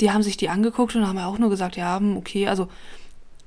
Die 0.00 0.10
haben 0.12 0.22
sich 0.22 0.36
die 0.36 0.48
angeguckt 0.48 0.94
und 0.94 1.06
haben 1.06 1.18
ja 1.18 1.26
auch 1.26 1.38
nur 1.38 1.50
gesagt, 1.50 1.76
ja, 1.76 1.98
hm, 1.98 2.16
okay, 2.16 2.48
also 2.48 2.68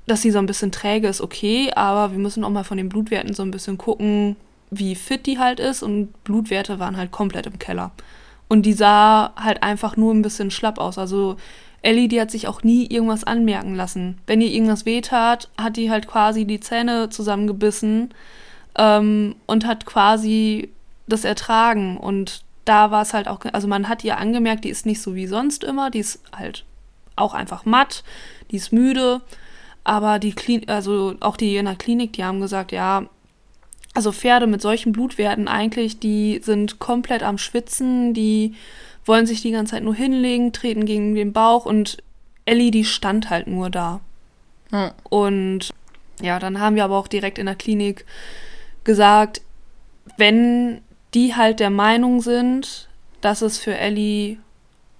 dass 0.06 0.22
sie 0.22 0.30
so 0.30 0.38
ein 0.38 0.46
bisschen 0.46 0.72
träge 0.72 1.06
ist, 1.06 1.20
okay, 1.20 1.70
aber 1.74 2.12
wir 2.12 2.18
müssen 2.18 2.44
auch 2.44 2.50
mal 2.50 2.64
von 2.64 2.76
den 2.76 2.88
Blutwerten 2.88 3.34
so 3.34 3.42
ein 3.42 3.52
bisschen 3.52 3.78
gucken, 3.78 4.36
wie 4.70 4.94
fit 4.94 5.26
die 5.26 5.38
halt 5.38 5.60
ist. 5.60 5.82
Und 5.82 6.24
Blutwerte 6.24 6.78
waren 6.78 6.96
halt 6.96 7.12
komplett 7.12 7.46
im 7.46 7.58
Keller. 7.58 7.92
Und 8.48 8.66
die 8.66 8.72
sah 8.72 9.32
halt 9.36 9.62
einfach 9.62 9.96
nur 9.96 10.12
ein 10.12 10.22
bisschen 10.22 10.50
schlapp 10.50 10.78
aus. 10.78 10.98
Also 10.98 11.36
Ellie, 11.82 12.08
die 12.08 12.20
hat 12.20 12.30
sich 12.30 12.48
auch 12.48 12.62
nie 12.62 12.86
irgendwas 12.86 13.24
anmerken 13.24 13.74
lassen. 13.74 14.18
Wenn 14.26 14.40
ihr 14.40 14.50
irgendwas 14.50 14.86
wehtat, 14.86 15.48
hat 15.58 15.76
die 15.76 15.90
halt 15.90 16.06
quasi 16.06 16.44
die 16.44 16.60
Zähne 16.60 17.10
zusammengebissen 17.10 18.12
ähm, 18.76 19.36
und 19.46 19.66
hat 19.66 19.86
quasi 19.86 20.70
das 21.06 21.24
ertragen. 21.24 21.96
Und 21.96 22.42
da 22.64 22.90
war 22.90 23.02
es 23.02 23.14
halt 23.14 23.28
auch, 23.28 23.40
also 23.52 23.68
man 23.68 23.88
hat 23.88 24.04
ihr 24.04 24.18
angemerkt, 24.18 24.64
die 24.64 24.70
ist 24.70 24.86
nicht 24.86 25.02
so 25.02 25.14
wie 25.14 25.26
sonst 25.26 25.64
immer, 25.64 25.90
die 25.90 26.00
ist 26.00 26.20
halt 26.36 26.64
auch 27.16 27.34
einfach 27.34 27.64
matt, 27.64 28.04
die 28.50 28.56
ist 28.56 28.72
müde. 28.72 29.20
Aber 29.84 30.18
die 30.18 30.32
Klinik, 30.32 30.68
also 30.68 31.14
auch 31.20 31.36
die 31.36 31.56
in 31.56 31.64
der 31.64 31.74
Klinik, 31.74 32.12
die 32.12 32.24
haben 32.24 32.40
gesagt, 32.40 32.70
ja, 32.70 33.06
also 33.94 34.12
Pferde 34.12 34.46
mit 34.46 34.62
solchen 34.62 34.92
Blutwerten 34.92 35.48
eigentlich, 35.48 35.98
die 35.98 36.40
sind 36.42 36.78
komplett 36.78 37.22
am 37.22 37.36
Schwitzen, 37.36 38.14
die 38.14 38.54
wollen 39.04 39.26
sich 39.26 39.42
die 39.42 39.50
ganze 39.50 39.72
Zeit 39.72 39.82
nur 39.82 39.94
hinlegen, 39.94 40.52
treten 40.52 40.86
gegen 40.86 41.14
den 41.14 41.32
Bauch 41.32 41.66
und 41.66 41.98
Ellie, 42.44 42.70
die 42.70 42.84
stand 42.84 43.28
halt 43.28 43.48
nur 43.48 43.70
da. 43.70 44.00
Hm. 44.70 44.90
Und 45.10 45.70
ja, 46.20 46.38
dann 46.38 46.60
haben 46.60 46.76
wir 46.76 46.84
aber 46.84 46.96
auch 46.96 47.08
direkt 47.08 47.38
in 47.38 47.46
der 47.46 47.56
Klinik 47.56 48.06
gesagt, 48.84 49.42
wenn 50.16 50.80
die 51.14 51.34
halt 51.34 51.60
der 51.60 51.70
Meinung 51.70 52.20
sind, 52.20 52.88
dass 53.20 53.42
es 53.42 53.58
für 53.58 53.76
Ellie 53.76 54.38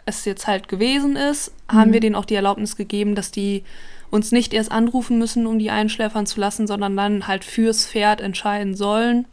es 0.04 0.25
jetzt 0.25 0.47
halt 0.47 0.69
gewesen 0.69 1.16
ist, 1.16 1.52
mhm. 1.71 1.76
haben 1.76 1.92
wir 1.92 2.00
denen 2.00 2.16
auch 2.16 2.25
die 2.25 2.35
Erlaubnis 2.35 2.76
gegeben, 2.76 3.14
dass 3.14 3.31
die 3.31 3.64
uns 4.11 4.31
nicht 4.31 4.52
erst 4.52 4.71
anrufen 4.71 5.19
müssen, 5.19 5.47
um 5.47 5.59
die 5.59 5.71
einschläfern 5.71 6.26
zu 6.26 6.38
lassen, 6.40 6.66
sondern 6.66 6.97
dann 6.97 7.26
halt 7.26 7.45
fürs 7.45 7.87
Pferd 7.87 8.21
entscheiden 8.21 8.75
sollen 8.75 9.26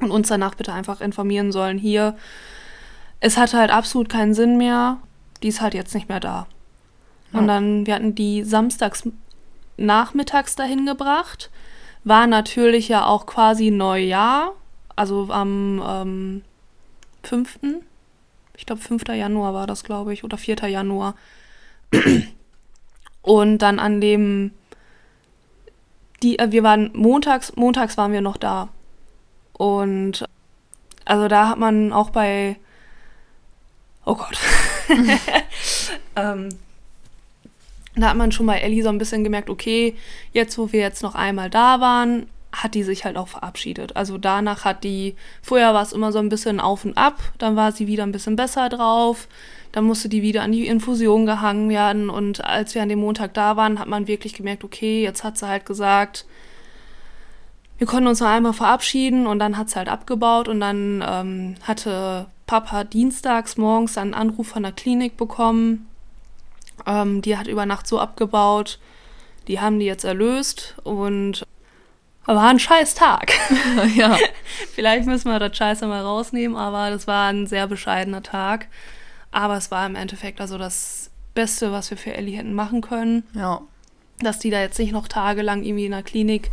und 0.00 0.10
uns 0.10 0.28
danach 0.28 0.54
bitte 0.54 0.72
einfach 0.72 1.00
informieren 1.00 1.52
sollen, 1.52 1.78
hier, 1.78 2.16
es 3.20 3.36
hatte 3.36 3.58
halt 3.58 3.70
absolut 3.70 4.08
keinen 4.08 4.34
Sinn 4.34 4.56
mehr, 4.56 4.98
die 5.42 5.48
ist 5.48 5.60
halt 5.60 5.74
jetzt 5.74 5.94
nicht 5.94 6.08
mehr 6.08 6.20
da. 6.20 6.46
Ja. 7.32 7.38
Und 7.38 7.46
dann, 7.46 7.86
wir 7.86 7.94
hatten 7.94 8.14
die 8.14 8.42
samstags 8.42 9.08
nachmittags 9.76 10.56
dahin 10.56 10.86
gebracht, 10.86 11.50
war 12.02 12.26
natürlich 12.26 12.88
ja 12.88 13.06
auch 13.06 13.26
quasi 13.26 13.70
Neujahr, 13.70 14.54
also 14.96 15.28
am 15.30 15.82
ähm, 15.84 16.42
5. 17.22 17.58
Ich 18.56 18.66
glaube, 18.66 18.82
5. 18.82 19.08
Januar 19.08 19.54
war 19.54 19.66
das, 19.66 19.84
glaube 19.84 20.12
ich, 20.12 20.24
oder 20.24 20.36
4. 20.38 20.56
Januar. 20.68 21.14
Und 23.22 23.58
dann 23.58 23.78
an 23.78 24.00
dem, 24.00 24.52
die, 26.22 26.38
äh, 26.38 26.50
wir 26.52 26.62
waren 26.62 26.90
montags, 26.94 27.56
montags 27.56 27.96
waren 27.96 28.12
wir 28.12 28.20
noch 28.20 28.36
da. 28.36 28.68
Und 29.52 30.24
also 31.04 31.28
da 31.28 31.48
hat 31.48 31.58
man 31.58 31.92
auch 31.92 32.10
bei, 32.10 32.56
oh 34.04 34.14
Gott, 34.14 34.38
ähm, 36.16 36.48
da 37.96 38.10
hat 38.10 38.16
man 38.16 38.32
schon 38.32 38.46
bei 38.46 38.58
Ellie 38.58 38.82
so 38.82 38.88
ein 38.88 38.98
bisschen 38.98 39.24
gemerkt, 39.24 39.50
okay, 39.50 39.96
jetzt 40.32 40.56
wo 40.56 40.72
wir 40.72 40.80
jetzt 40.80 41.02
noch 41.02 41.14
einmal 41.14 41.50
da 41.50 41.80
waren, 41.80 42.28
hat 42.52 42.74
die 42.74 42.82
sich 42.82 43.04
halt 43.04 43.16
auch 43.16 43.28
verabschiedet. 43.28 43.96
Also 43.96 44.18
danach 44.18 44.64
hat 44.64 44.84
die, 44.84 45.14
vorher 45.42 45.72
war 45.74 45.82
es 45.82 45.92
immer 45.92 46.12
so 46.12 46.18
ein 46.18 46.28
bisschen 46.28 46.60
auf 46.60 46.84
und 46.84 46.96
ab, 46.96 47.18
dann 47.38 47.56
war 47.56 47.72
sie 47.72 47.86
wieder 47.86 48.02
ein 48.02 48.12
bisschen 48.12 48.36
besser 48.36 48.68
drauf, 48.68 49.28
dann 49.72 49.84
musste 49.84 50.08
die 50.08 50.22
wieder 50.22 50.42
an 50.42 50.52
die 50.52 50.66
Infusion 50.66 51.26
gehangen 51.26 51.68
werden. 51.68 52.10
Und 52.10 52.44
als 52.44 52.74
wir 52.74 52.82
an 52.82 52.88
dem 52.88 53.00
Montag 53.00 53.34
da 53.34 53.56
waren, 53.56 53.78
hat 53.78 53.88
man 53.88 54.08
wirklich 54.08 54.34
gemerkt, 54.34 54.64
okay, 54.64 55.02
jetzt 55.02 55.22
hat 55.22 55.38
sie 55.38 55.46
halt 55.46 55.64
gesagt, 55.64 56.26
wir 57.78 57.86
konnten 57.86 58.08
uns 58.08 58.20
noch 58.20 58.28
einmal 58.28 58.52
verabschieden 58.52 59.26
und 59.26 59.38
dann 59.38 59.56
hat 59.56 59.70
sie 59.70 59.76
halt 59.76 59.88
abgebaut 59.88 60.48
und 60.48 60.60
dann 60.60 61.02
ähm, 61.06 61.54
hatte 61.62 62.26
Papa 62.46 62.84
dienstags 62.84 63.56
morgens 63.56 63.96
einen 63.96 64.12
Anruf 64.12 64.48
von 64.48 64.64
der 64.64 64.72
Klinik 64.72 65.16
bekommen. 65.16 65.86
Ähm, 66.84 67.22
die 67.22 67.38
hat 67.38 67.46
über 67.46 67.64
Nacht 67.64 67.86
so 67.86 67.98
abgebaut. 67.98 68.78
Die 69.48 69.60
haben 69.60 69.78
die 69.78 69.86
jetzt 69.86 70.04
erlöst 70.04 70.76
und 70.84 71.46
war 72.36 72.48
ein 72.48 72.58
scheiß 72.58 72.94
Tag. 72.94 73.32
ja. 73.96 74.16
Vielleicht 74.74 75.06
müssen 75.06 75.30
wir 75.30 75.38
das 75.38 75.56
Scheiße 75.56 75.86
mal 75.86 76.02
rausnehmen, 76.02 76.56
aber 76.56 76.90
das 76.90 77.06
war 77.06 77.28
ein 77.30 77.46
sehr 77.46 77.66
bescheidener 77.66 78.22
Tag. 78.22 78.68
Aber 79.30 79.56
es 79.56 79.70
war 79.70 79.86
im 79.86 79.94
Endeffekt 79.94 80.40
also 80.40 80.58
das 80.58 81.10
Beste, 81.34 81.72
was 81.72 81.90
wir 81.90 81.96
für 81.96 82.14
Ellie 82.14 82.36
hätten 82.36 82.54
machen 82.54 82.80
können. 82.80 83.24
Ja. 83.34 83.62
Dass 84.18 84.38
die 84.38 84.50
da 84.50 84.60
jetzt 84.60 84.78
nicht 84.78 84.92
noch 84.92 85.08
tagelang 85.08 85.62
irgendwie 85.62 85.86
in 85.86 85.92
der 85.92 86.02
Klinik 86.02 86.50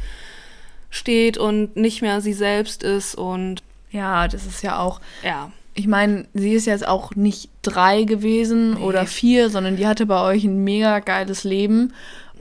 steht 0.90 1.38
und 1.38 1.76
nicht 1.76 2.02
mehr 2.02 2.22
sie 2.22 2.34
selbst 2.34 2.84
ist 2.84 3.16
und. 3.16 3.64
Ja, 3.92 4.28
das 4.28 4.46
ist 4.46 4.64
ja 4.64 4.80
auch. 4.80 5.02
Ja. 5.24 5.52
Ich 5.74 5.88
meine, 5.88 6.26
sie 6.34 6.54
ist 6.54 6.66
jetzt 6.66 6.88
auch 6.88 7.14
nicht 7.16 7.50
drei 7.62 8.04
gewesen 8.04 8.76
nee. 8.76 8.82
oder 8.82 9.06
vier, 9.06 9.50
sondern 9.50 9.76
die 9.76 9.86
hatte 9.86 10.06
bei 10.06 10.22
euch 10.22 10.44
ein 10.44 10.64
mega 10.64 11.00
geiles 11.00 11.44
Leben. 11.44 11.94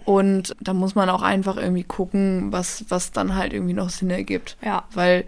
Und 0.07 0.55
da 0.61 0.73
muss 0.73 0.95
man 0.95 1.11
auch 1.11 1.23
einfach 1.23 1.57
irgendwie 1.57 1.83
gucken, 1.83 2.53
was, 2.53 2.85
was 2.89 3.11
dann 3.11 3.35
halt 3.35 3.53
irgendwie 3.53 3.75
noch 3.75 3.91
Sinn 3.91 4.09
ergibt. 4.09 4.57
Ja. 4.65 4.85
Weil, 4.95 5.25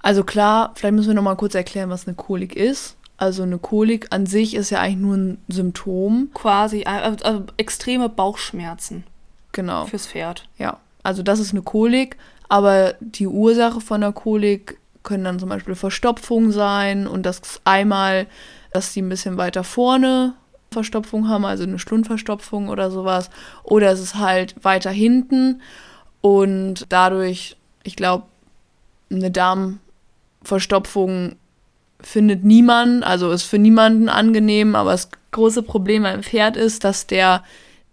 also 0.00 0.24
klar, 0.24 0.72
vielleicht 0.74 0.94
müssen 0.94 1.08
wir 1.08 1.14
noch 1.14 1.22
mal 1.22 1.36
kurz 1.36 1.54
erklären, 1.54 1.90
was 1.90 2.06
eine 2.06 2.16
Kolik 2.16 2.56
ist. 2.56 2.96
Also 3.18 3.42
eine 3.42 3.58
Kolik 3.58 4.06
an 4.10 4.24
sich 4.24 4.54
ist 4.54 4.70
ja 4.70 4.80
eigentlich 4.80 5.00
nur 5.00 5.16
ein 5.16 5.38
Symptom. 5.48 6.30
Quasi, 6.32 6.84
also, 6.84 7.24
also 7.24 7.44
extreme 7.58 8.08
Bauchschmerzen. 8.08 9.04
Genau. 9.52 9.84
Fürs 9.84 10.06
Pferd. 10.06 10.48
Ja, 10.56 10.78
also 11.02 11.22
das 11.22 11.38
ist 11.38 11.52
eine 11.52 11.62
Kolik, 11.62 12.16
aber 12.48 12.94
die 13.00 13.26
Ursache 13.26 13.82
von 13.82 14.00
der 14.00 14.12
Kolik 14.12 14.78
können 15.02 15.24
dann 15.24 15.38
zum 15.38 15.50
Beispiel 15.50 15.74
Verstopfung 15.74 16.52
sein 16.52 17.06
und 17.06 17.24
das 17.26 17.60
einmal, 17.64 18.28
dass 18.72 18.94
die 18.94 19.02
ein 19.02 19.08
bisschen 19.10 19.36
weiter 19.36 19.62
vorne 19.64 20.34
Verstopfung 20.70 21.28
haben, 21.28 21.44
also 21.44 21.64
eine 21.64 21.78
Schlundverstopfung 21.78 22.68
oder 22.68 22.90
sowas, 22.90 23.30
oder 23.62 23.90
es 23.90 24.00
ist 24.00 24.16
halt 24.16 24.54
weiter 24.62 24.90
hinten 24.90 25.62
und 26.20 26.86
dadurch, 26.88 27.56
ich 27.84 27.96
glaube, 27.96 28.26
eine 29.10 29.30
Darmverstopfung 29.30 31.36
findet 32.00 32.44
niemand, 32.44 33.04
also 33.04 33.30
ist 33.30 33.44
für 33.44 33.58
niemanden 33.58 34.08
angenehm, 34.08 34.76
aber 34.76 34.92
das 34.92 35.08
große 35.30 35.62
Problem 35.62 36.02
beim 36.02 36.22
Pferd 36.22 36.56
ist, 36.56 36.84
dass 36.84 37.06
der 37.06 37.42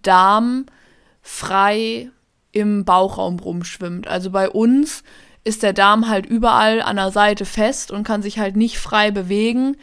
Darm 0.01 0.65
frei 1.21 2.09
im 2.51 2.85
Bauchraum 2.85 3.39
rumschwimmt. 3.39 4.07
Also 4.07 4.31
bei 4.31 4.49
uns 4.49 5.03
ist 5.43 5.63
der 5.63 5.73
Darm 5.73 6.07
halt 6.07 6.25
überall 6.25 6.81
an 6.81 6.95
der 6.95 7.11
Seite 7.11 7.45
fest 7.45 7.91
und 7.91 8.03
kann 8.03 8.21
sich 8.21 8.39
halt 8.39 8.55
nicht 8.55 8.79
frei 8.79 9.11
bewegen. 9.11 9.77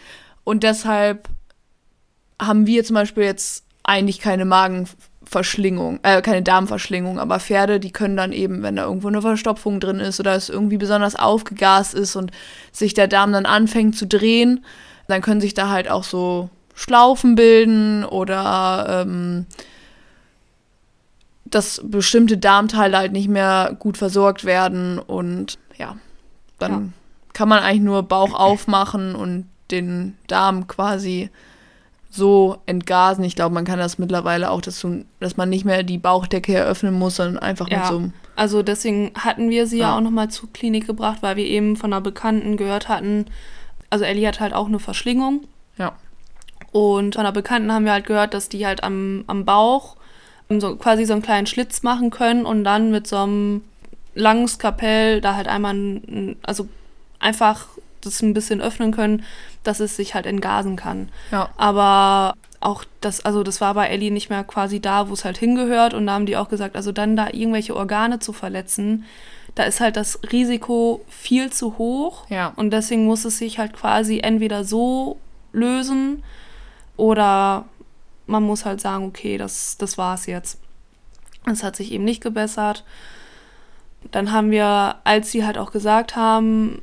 Und 0.45 0.63
deshalb 0.63 1.29
haben 2.47 2.67
wir 2.67 2.85
zum 2.85 2.95
Beispiel 2.95 3.25
jetzt 3.25 3.65
eigentlich 3.85 4.21
keine 4.21 4.45
Magen 4.45 4.89
Verschlingung, 5.25 5.99
äh, 6.03 6.21
keine 6.21 6.43
Darmverschlingung, 6.43 7.19
aber 7.19 7.41
Pferde, 7.41 7.81
die 7.81 7.91
können 7.91 8.17
dann 8.17 8.33
eben, 8.33 8.63
wenn 8.63 8.77
da 8.77 8.85
irgendwo 8.85 9.09
eine 9.09 9.23
Verstopfung 9.23 9.81
drin 9.81 9.99
ist 9.99 10.21
oder 10.21 10.35
es 10.35 10.49
irgendwie 10.49 10.77
besonders 10.77 11.17
aufgegast 11.17 11.95
ist 11.95 12.17
und 12.17 12.33
sich 12.71 12.93
der 12.93 13.09
Darm 13.09 13.33
dann 13.33 13.47
anfängt 13.47 13.97
zu 13.97 14.07
drehen, 14.07 14.65
dann 15.09 15.23
können 15.23 15.41
sich 15.41 15.55
da 15.55 15.71
halt 15.71 15.89
auch 15.91 16.05
so 16.05 16.51
Schlaufen 16.75 17.35
bilden 17.35 18.05
oder 18.05 19.05
ähm, 19.07 19.47
dass 21.45 21.81
bestimmte 21.85 22.39
Darmteile 22.39 22.99
halt 22.99 23.13
nicht 23.13 23.29
mehr 23.29 23.77
gut 23.79 23.97
versorgt 23.97 24.45
werden 24.45 24.99
und 24.99 25.59
ja, 25.79 25.97
dann 26.59 26.73
ja. 26.73 26.83
kann 27.33 27.49
man 27.49 27.63
eigentlich 27.63 27.83
nur 27.83 28.03
Bauch 28.03 28.35
aufmachen 28.35 29.15
und 29.15 29.49
den 29.71 30.17
Darm 30.27 30.67
quasi 30.67 31.31
so 32.15 32.59
entgasen. 32.67 33.25
Ich 33.25 33.35
glaube, 33.35 33.55
man 33.55 33.65
kann 33.65 33.79
das 33.79 33.99
mittlerweile 33.99 34.51
auch, 34.51 34.61
dass, 34.61 34.79
du, 34.81 35.05
dass 35.19 35.39
man 35.39 35.49
nicht 35.49 35.65
mehr 35.65 35.83
die 35.83 35.97
Bauchdecke 35.99 36.55
eröffnen 36.55 36.95
muss, 36.95 37.17
sondern 37.17 37.43
einfach 37.43 37.69
ja. 37.71 37.79
mit 37.79 37.87
so 37.87 37.97
einem. 37.97 38.13
Also 38.37 38.63
deswegen 38.63 39.13
hatten 39.19 39.49
wir 39.51 39.67
sie 39.67 39.79
ja, 39.79 39.89
ja 39.89 39.97
auch 39.97 40.01
nochmal 40.01 40.29
zur 40.29 40.53
Klinik 40.53 40.87
gebracht, 40.87 41.19
weil 41.23 41.37
wir 41.37 41.47
eben 41.47 41.77
von 41.77 41.93
einer 41.93 42.03
Bekannten 42.03 42.57
gehört 42.57 42.89
hatten, 42.89 43.27
also 43.89 44.05
Ellie 44.05 44.27
hat 44.27 44.41
halt 44.41 44.55
auch 44.55 44.69
eine 44.69 44.79
Verschlingung. 44.79 45.43
Ja. 45.77 45.93
Und 46.71 47.15
von 47.15 47.25
einer 47.27 47.33
Bekannten 47.33 47.73
haben 47.73 47.85
wir 47.85 47.93
halt 47.93 48.07
gehört, 48.07 48.33
dass 48.33 48.49
die 48.49 48.67
halt 48.67 48.83
am, 48.85 49.25
am 49.27 49.45
Bauch 49.45 49.97
so 50.49 50.77
quasi 50.77 51.07
so 51.07 51.15
einen 51.15 51.23
kleinen 51.23 51.47
Schlitz 51.47 51.83
machen 51.83 52.11
können 52.11 52.45
und 52.45 52.65
dann 52.65 52.91
mit 52.91 53.07
so 53.07 53.17
einem 53.17 53.63
langen 54.15 54.49
Skapell 54.49 55.23
da 55.23 55.35
halt 55.35 55.49
einmal, 55.49 55.75
also 56.43 56.69
einfach 57.19 57.67
das 58.07 58.23
ein 58.23 58.35
bisschen 58.35 58.61
öffnen 58.61 58.93
können, 58.93 59.25
dass 59.63 59.81
es 59.81 59.97
sich 59.97 60.15
halt 60.15 60.27
entgasen 60.27 60.77
kann. 60.77 61.09
Ja. 61.31 61.49
Aber 61.57 62.35
auch 62.61 62.85
das, 63.01 63.25
also 63.25 63.43
das 63.43 63.61
war 63.61 63.75
bei 63.75 63.89
Ellie 63.89 64.11
nicht 64.11 64.31
mehr 64.31 64.45
quasi 64.45 64.81
da, 64.81 65.09
wo 65.09 65.15
es 65.15 65.25
halt 65.25 65.39
hingehört. 65.39 65.95
Und 65.95 66.07
da 66.07 66.13
haben 66.13 66.27
die 66.27 66.37
auch 66.37 66.49
gesagt, 66.49 66.77
also 66.77 66.93
dann 66.93 67.17
da 67.17 67.29
irgendwelche 67.29 67.77
Organe 67.77 68.19
zu 68.19 68.33
verletzen, 68.33 69.05
da 69.55 69.65
ist 69.65 69.81
halt 69.81 69.97
das 69.97 70.21
Risiko 70.31 71.05
viel 71.09 71.51
zu 71.51 71.79
hoch. 71.79 72.29
Ja. 72.31 72.53
Und 72.57 72.71
deswegen 72.71 73.05
muss 73.05 73.25
es 73.25 73.39
sich 73.39 73.59
halt 73.59 73.73
quasi 73.73 74.21
entweder 74.21 74.65
so 74.65 75.19
lösen 75.53 76.23
oder 76.97 77.67
man 78.27 78.43
muss 78.43 78.65
halt 78.65 78.81
sagen, 78.81 79.07
okay, 79.07 79.37
das, 79.37 79.77
das 79.77 79.99
war's 79.99 80.27
jetzt. 80.27 80.59
Es 81.51 81.63
hat 81.63 81.77
sich 81.77 81.93
eben 81.93 82.05
nicht 82.05 82.23
gebessert. 82.23 82.85
Dann 84.11 84.33
haben 84.33 84.51
wir, 84.51 84.97
als 85.05 85.31
sie 85.31 85.45
halt 85.45 85.59
auch 85.59 85.73
gesagt 85.73 86.17
haben, 86.17 86.83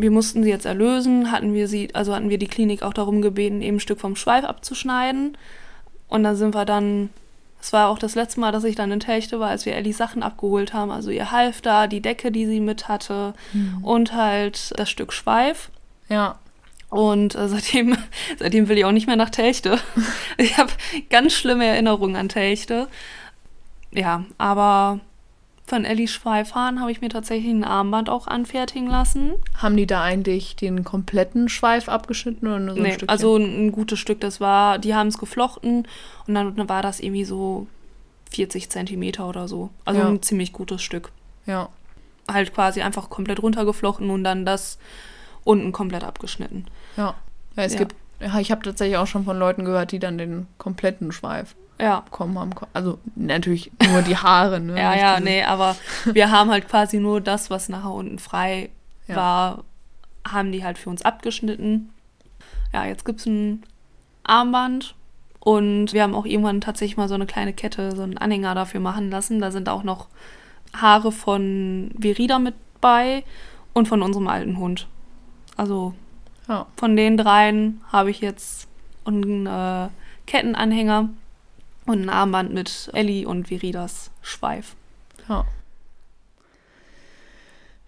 wir 0.00 0.10
mussten 0.10 0.42
sie 0.44 0.50
jetzt 0.50 0.66
erlösen, 0.66 1.32
hatten 1.32 1.54
wir 1.54 1.66
sie, 1.68 1.94
also 1.94 2.14
hatten 2.14 2.30
wir 2.30 2.38
die 2.38 2.46
Klinik 2.46 2.82
auch 2.82 2.94
darum 2.94 3.20
gebeten, 3.20 3.62
eben 3.62 3.76
ein 3.76 3.80
Stück 3.80 4.00
vom 4.00 4.16
Schweif 4.16 4.44
abzuschneiden. 4.44 5.36
Und 6.08 6.22
dann 6.22 6.36
sind 6.36 6.54
wir 6.54 6.64
dann, 6.64 7.10
es 7.60 7.72
war 7.72 7.88
auch 7.88 7.98
das 7.98 8.14
letzte 8.14 8.40
Mal, 8.40 8.52
dass 8.52 8.64
ich 8.64 8.76
dann 8.76 8.92
in 8.92 9.00
Techte 9.00 9.40
war, 9.40 9.50
als 9.50 9.66
wir 9.66 9.74
Ellie 9.74 9.92
Sachen 9.92 10.22
abgeholt 10.22 10.72
haben, 10.72 10.90
also 10.90 11.10
ihr 11.10 11.32
Halfter, 11.32 11.88
die 11.88 12.00
Decke, 12.00 12.30
die 12.30 12.46
sie 12.46 12.60
mit 12.60 12.88
hatte 12.88 13.34
Mhm. 13.52 13.84
und 13.84 14.12
halt 14.14 14.72
das 14.78 14.88
Stück 14.88 15.12
Schweif. 15.12 15.70
Ja. 16.08 16.38
Und 16.90 17.34
äh, 17.34 17.48
seitdem, 17.48 17.96
seitdem 18.38 18.68
will 18.68 18.78
ich 18.78 18.84
auch 18.84 18.92
nicht 18.92 19.06
mehr 19.06 19.16
nach 19.16 19.30
Telchte. 19.30 19.78
Ich 20.38 20.56
habe 20.56 20.70
ganz 21.10 21.32
schlimme 21.32 21.66
Erinnerungen 21.66 22.14
an 22.14 22.28
Telchte. 22.28 22.86
Ja, 23.90 24.24
aber 24.38 25.00
von 25.68 25.84
Ellie 25.84 26.08
Schweifhahn 26.08 26.80
habe 26.80 26.90
ich 26.90 27.00
mir 27.00 27.08
tatsächlich 27.10 27.50
ein 27.52 27.64
Armband 27.64 28.08
auch 28.10 28.26
anfertigen 28.26 28.88
lassen. 28.88 29.32
Haben 29.56 29.76
die 29.76 29.86
da 29.86 30.02
eigentlich 30.02 30.56
den 30.56 30.82
kompletten 30.84 31.48
Schweif 31.48 31.88
abgeschnitten 31.88 32.46
oder 32.46 32.58
nur 32.58 32.74
so 32.74 32.80
ein 32.80 32.82
Nee, 32.82 32.90
Stückchen? 32.92 33.08
also 33.08 33.36
ein, 33.36 33.66
ein 33.66 33.72
gutes 33.72 33.98
Stück, 33.98 34.20
das 34.20 34.40
war, 34.40 34.78
die 34.78 34.94
haben 34.94 35.08
es 35.08 35.18
geflochten 35.18 35.86
und 36.26 36.34
dann 36.34 36.68
war 36.68 36.82
das 36.82 37.00
irgendwie 37.00 37.24
so 37.24 37.66
40 38.30 38.70
Zentimeter 38.70 39.28
oder 39.28 39.46
so. 39.48 39.70
Also 39.84 40.00
Ja. 40.00 40.08
ein 40.08 40.22
ziemlich 40.22 40.52
gutes 40.52 40.82
Stück. 40.82 41.12
ja. 41.46 41.68
Halt 42.30 42.52
quasi 42.52 42.82
einfach 42.82 43.08
komplett 43.08 43.42
runtergeflochten 43.42 44.10
und 44.10 44.22
dann 44.22 44.44
das 44.44 44.78
unten 45.44 45.72
komplett 45.72 46.04
abgeschnitten. 46.04 46.66
Ja. 46.98 47.14
ja 47.56 47.62
es 47.62 47.72
Ja. 47.72 47.78
gibt, 47.78 47.94
ja, 48.20 48.38
ich 48.38 48.50
habe 48.50 48.60
tatsächlich 48.62 48.98
auch 48.98 49.06
schon 49.06 49.24
von 49.24 49.38
Leuten 49.38 49.64
gehört, 49.64 49.92
die 49.92 49.98
dann 49.98 50.18
den 50.18 50.46
kompletten 50.58 51.10
Schweif 51.10 51.54
Ja, 51.80 52.00
bekommen 52.00 52.38
haben. 52.38 52.50
Also 52.72 52.98
natürlich 53.14 53.70
nur 53.90 54.02
die 54.02 54.16
Haare, 54.16 54.58
ne? 54.60 54.76
Ja, 54.78 54.94
ja, 54.94 55.20
nee, 55.20 55.42
aber 55.44 55.76
wir 56.12 56.30
haben 56.30 56.50
halt 56.50 56.68
quasi 56.68 56.98
nur 56.98 57.20
das, 57.20 57.50
was 57.50 57.68
nachher 57.68 57.92
unten 57.92 58.18
frei 58.18 58.70
Ja. 59.06 59.16
war, 59.16 59.64
haben 60.26 60.50
die 60.52 60.64
halt 60.64 60.76
für 60.78 60.90
uns 60.90 61.02
abgeschnitten. 61.02 61.90
Ja, 62.72 62.84
jetzt 62.84 63.04
gibt 63.04 63.20
es 63.20 63.26
ein 63.26 63.62
Armband 64.24 64.94
und 65.40 65.92
wir 65.92 66.02
haben 66.02 66.14
auch 66.14 66.26
irgendwann 66.26 66.60
tatsächlich 66.60 66.96
mal 66.96 67.08
so 67.08 67.14
eine 67.14 67.26
kleine 67.26 67.52
Kette, 67.52 67.94
so 67.96 68.02
einen 68.02 68.18
Anhänger 68.18 68.54
dafür 68.54 68.80
machen 68.80 69.10
lassen. 69.10 69.40
Da 69.40 69.50
sind 69.50 69.68
auch 69.68 69.84
noch 69.84 70.08
Haare 70.76 71.12
von 71.12 71.92
Verida 71.98 72.38
mit 72.38 72.54
bei 72.80 73.24
und 73.72 73.88
von 73.88 74.02
unserem 74.02 74.28
alten 74.28 74.58
Hund. 74.58 74.86
Also 75.56 75.94
Ja. 76.48 76.66
von 76.76 76.96
den 76.96 77.16
dreien 77.16 77.80
habe 77.90 78.10
ich 78.10 78.20
jetzt 78.20 78.68
einen 79.06 79.46
äh, 79.46 79.88
Kettenanhänger 80.26 81.08
und 81.88 82.02
ein 82.02 82.10
Armband 82.10 82.52
mit 82.52 82.90
Ellie 82.94 83.26
und 83.26 83.50
Viridas 83.50 84.10
Schweif. 84.22 84.74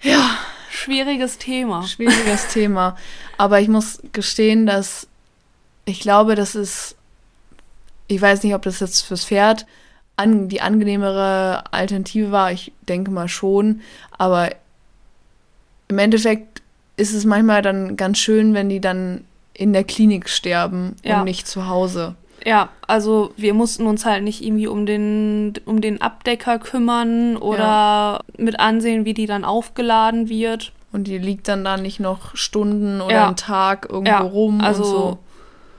ja. 0.03 0.37
Schwieriges 0.73 1.37
Thema. 1.39 1.83
Schwieriges 1.87 2.49
Thema. 2.53 2.97
Aber 3.37 3.61
ich 3.61 3.69
muss 3.69 4.01
gestehen, 4.13 4.67
dass 4.67 5.09
ich 5.85 6.01
glaube, 6.01 6.37
das 6.37 6.55
ist, 6.55 6.95
ich 8.07 8.21
weiß 8.23 8.43
nicht, 8.45 8.55
ob 8.55 8.63
das 8.63 8.81
jetzt 8.81 9.03
fürs 9.03 9.25
Pferd 9.25 9.67
an, 10.17 10.49
die 10.49 10.61
angenehmere 10.61 11.65
Alternative 11.73 12.31
war. 12.31 12.53
Ich 12.53 12.73
denke 12.89 13.11
mal 13.11 13.29
schon. 13.29 13.81
Aber 14.17 14.51
im 15.89 15.99
Endeffekt 15.99 16.63
ist 16.97 17.13
es 17.15 17.25
manchmal 17.25 17.63
dann 17.63 17.97
ganz 17.97 18.19
schön, 18.19 18.55
wenn 18.55 18.69
die 18.69 18.81
dann 18.81 19.25
in 19.55 19.73
der 19.73 19.85
Klinik 19.85 20.29
sterben 20.29 20.95
Ja. 21.03 21.19
und 21.19 21.25
nicht 21.25 21.49
zu 21.49 21.67
Hause. 21.67 22.15
Ja, 22.45 22.71
also 22.87 23.33
wir 23.37 23.55
mussten 23.55 23.87
uns 23.87 24.05
halt 24.07 24.23
nicht 24.25 24.43
irgendwie 24.43 24.67
um 24.67 24.87
den, 24.87 25.53
um 25.67 25.81
den 25.81 26.01
Abdecker 26.01 26.59
kümmern 26.59 27.37
oder 27.37 28.21
mit 28.39 28.59
ansehen, 28.61 29.05
wie 29.05 29.15
die 29.15 29.27
dann 29.27 29.45
aufgeladen 29.45 30.29
wird. 30.29 30.73
Und 30.93 31.07
die 31.07 31.19
liegt 31.19 31.49
dann 31.49 31.65
da 31.65 31.77
nicht 31.77 32.01
noch 32.01 32.35
Stunden 32.35 33.01
oder 33.01 33.15
Ja. 33.15 33.27
einen 33.27 33.37
Tag 33.37 33.87
irgendwo 33.91 34.11
Ja, 34.11 34.21
rum 34.23 34.61
also 34.61 34.85
so. 34.85 35.19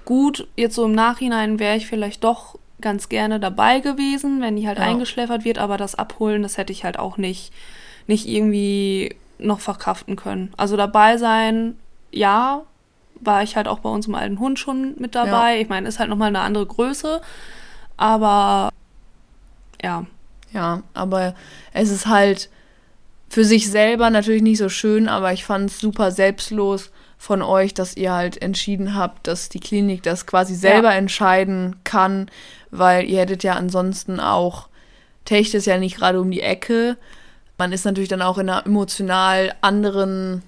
gut, 0.05 0.47
jetzt 0.55 0.75
so 0.75 0.85
im 0.85 0.93
Nachhinein 0.93 1.59
wäre 1.59 1.75
ich 1.75 1.87
vielleicht 1.87 2.23
doch 2.23 2.57
ganz 2.79 3.09
gerne 3.09 3.39
dabei 3.39 3.79
gewesen, 3.79 4.41
wenn 4.41 4.55
die 4.55 4.67
halt 4.67 4.77
Ja. 4.79 4.85
eingeschläfert 4.85 5.43
wird, 5.45 5.57
aber 5.59 5.77
das 5.77 5.95
Abholen, 5.95 6.43
das 6.43 6.57
hätte 6.57 6.71
ich 6.73 6.83
halt 6.83 6.97
auch 6.97 7.17
nicht, 7.17 7.51
nicht 8.07 8.27
irgendwie 8.27 9.15
noch 9.37 9.59
verkraften 9.59 10.15
können. 10.15 10.53
Also 10.57 10.77
dabei 10.77 11.17
sein, 11.17 11.75
ja, 12.11 12.61
war 13.21 13.43
ich 13.43 13.55
halt 13.55 13.67
auch 13.67 13.79
bei 13.79 13.89
unserem 13.89 14.15
alten 14.15 14.39
Hund 14.39 14.59
schon 14.59 14.95
mit 14.97 15.15
dabei. 15.15 15.61
Ich 15.61 15.69
meine, 15.69 15.87
ist 15.87 15.99
halt 15.99 16.09
nochmal 16.09 16.29
eine 16.29 16.41
andere 16.41 16.65
Größe, 16.65 17.21
aber 17.97 18.69
ja, 19.81 20.05
Ja, 20.53 20.83
aber 20.93 21.33
es 21.73 21.89
ist 21.89 22.07
halt 22.07 22.49
für 23.29 23.45
sich 23.45 23.69
selber 23.69 24.09
natürlich 24.09 24.41
nicht 24.41 24.57
so 24.57 24.69
schön, 24.69 25.07
aber 25.07 25.31
ich 25.31 25.45
fand 25.45 25.69
es 25.69 25.79
super 25.79 26.11
selbstlos 26.11 26.91
von 27.17 27.41
euch, 27.41 27.73
dass 27.73 27.95
ihr 27.95 28.11
halt 28.11 28.41
entschieden 28.41 28.95
habt, 28.95 29.27
dass 29.27 29.47
die 29.47 29.59
Klinik 29.59 30.03
das 30.03 30.25
quasi 30.25 30.55
selber 30.55 30.93
entscheiden 30.93 31.77
kann, 31.83 32.29
weil 32.71 33.05
ihr 33.09 33.19
hättet 33.19 33.43
ja 33.43 33.53
ansonsten 33.53 34.19
auch, 34.19 34.67
Techt 35.23 35.53
ist 35.53 35.67
ja 35.67 35.77
nicht 35.77 35.97
gerade 35.97 36.19
um 36.19 36.31
die 36.31 36.41
Ecke. 36.41 36.97
Man 37.57 37.71
ist 37.71 37.85
natürlich 37.85 38.09
dann 38.09 38.23
auch 38.23 38.39
in 38.39 38.49
einer 38.49 38.65
emotional 38.65 39.53
anderen, 39.61 40.41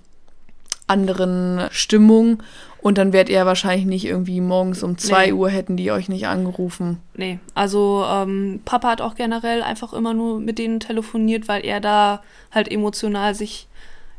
anderen 0.88 1.62
Stimmung 1.72 2.44
und 2.82 2.98
dann 2.98 3.14
wärt 3.14 3.30
ihr 3.30 3.46
wahrscheinlich 3.46 3.86
nicht 3.86 4.06
irgendwie 4.06 4.42
morgens 4.42 4.84
um 4.84 4.98
zwei 4.98 5.28
Nee. 5.28 5.32
Uhr 5.34 5.50
hätten 5.50 5.78
die 5.78 5.92
euch 5.92 6.10
nicht 6.10 6.28
angerufen. 6.28 7.00
Nee, 7.16 7.40
also 7.54 8.04
ähm, 8.08 8.60
Papa 8.66 8.90
hat 8.90 9.02
auch 9.02 9.16
generell 9.16 9.64
einfach 9.64 9.94
immer 9.94 10.14
nur 10.14 10.40
mit 10.40 10.60
denen 10.60 10.80
telefoniert, 10.82 11.48
weil 11.48 11.66
er 11.66 11.80
da 11.80 12.22
halt 12.52 12.70
emotional 12.70 13.34
sich 13.36 13.68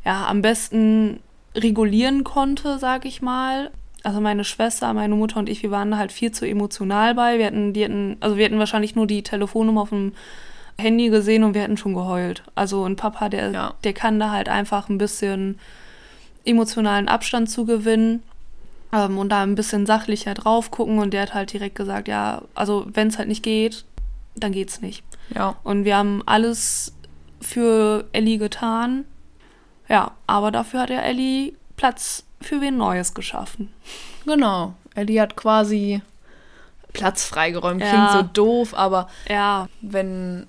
ja 0.04 0.26
am 0.26 0.40
besten 0.42 1.20
regulieren 1.54 2.24
konnte, 2.24 2.78
sag 2.78 3.04
ich 3.04 3.20
mal. 3.22 3.70
Also 4.02 4.20
meine 4.20 4.44
Schwester, 4.44 4.92
meine 4.92 5.14
Mutter 5.14 5.38
und 5.38 5.48
ich, 5.48 5.62
wir 5.62 5.70
waren 5.70 5.90
da 5.90 5.96
halt 5.98 6.12
viel 6.12 6.30
zu 6.32 6.46
emotional 6.46 7.14
bei. 7.14 7.38
Wir 7.38 7.46
hatten, 7.46 7.72
die 7.72 7.84
hatten, 7.84 8.16
also 8.20 8.36
wir 8.36 8.44
hatten 8.44 8.58
wahrscheinlich 8.58 8.94
nur 8.96 9.06
die 9.06 9.22
Telefonnummer 9.22 9.82
auf 9.82 9.88
dem 9.90 10.12
Handy 10.78 11.08
gesehen 11.08 11.44
und 11.44 11.54
wir 11.54 11.62
hätten 11.62 11.76
schon 11.76 11.94
geheult. 11.94 12.42
Also 12.54 12.84
ein 12.84 12.96
Papa, 12.96 13.28
der, 13.28 13.50
Ja. 13.52 13.74
der 13.84 13.92
kann 13.92 14.18
da 14.18 14.30
halt 14.30 14.48
einfach 14.48 14.88
ein 14.88 14.98
bisschen 14.98 15.58
emotionalen 16.44 17.08
Abstand 17.08 17.50
zu 17.50 17.64
gewinnen 17.64 18.22
ähm, 18.92 19.18
und 19.18 19.28
da 19.30 19.42
ein 19.42 19.54
bisschen 19.54 19.86
sachlicher 19.86 20.34
drauf 20.34 20.70
gucken 20.70 20.98
und 20.98 21.12
der 21.12 21.22
hat 21.22 21.34
halt 21.34 21.52
direkt 21.52 21.74
gesagt, 21.76 22.08
ja, 22.08 22.42
also 22.54 22.86
wenn 22.92 23.08
es 23.08 23.18
halt 23.18 23.28
nicht 23.28 23.42
geht, 23.42 23.84
dann 24.36 24.52
geht's 24.52 24.80
nicht. 24.80 25.04
Ja. 25.34 25.56
Und 25.64 25.84
wir 25.84 25.96
haben 25.96 26.22
alles 26.26 26.94
für 27.40 28.06
Ellie 28.12 28.38
getan. 28.38 29.04
Ja, 29.88 30.12
aber 30.26 30.50
dafür 30.50 30.80
hat 30.80 30.90
ja 30.90 31.00
Ellie 31.00 31.52
Platz 31.76 32.24
für 32.40 32.60
wen 32.60 32.76
Neues 32.76 33.14
geschaffen. 33.14 33.70
Genau. 34.26 34.74
Ellie 34.94 35.20
hat 35.20 35.36
quasi 35.36 36.00
Platz 36.92 37.24
freigeräumt. 37.24 37.80
Ja. 37.82 37.88
Klingt 37.90 38.10
so 38.12 38.22
doof, 38.32 38.74
aber 38.74 39.08
Ja, 39.28 39.68
wenn. 39.80 40.46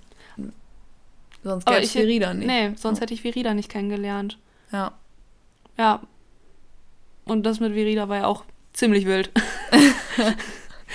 Sonst 1.43 1.65
gäbe 1.65 1.79
es 1.79 1.85
ich 1.85 1.91
Verida 1.91 2.33
nicht. 2.33 2.47
nee, 2.47 2.71
sonst 2.75 3.01
hätte 3.01 3.13
ich 3.13 3.23
Virida 3.23 3.53
nicht 3.53 3.69
kennengelernt. 3.69 4.37
Ja. 4.71 4.91
Ja. 5.77 6.01
Und 7.25 7.45
das 7.45 7.59
mit 7.59 7.73
Virida 7.73 8.07
war 8.07 8.17
ja 8.17 8.25
auch 8.27 8.43
ziemlich 8.73 9.05
wild. 9.05 9.31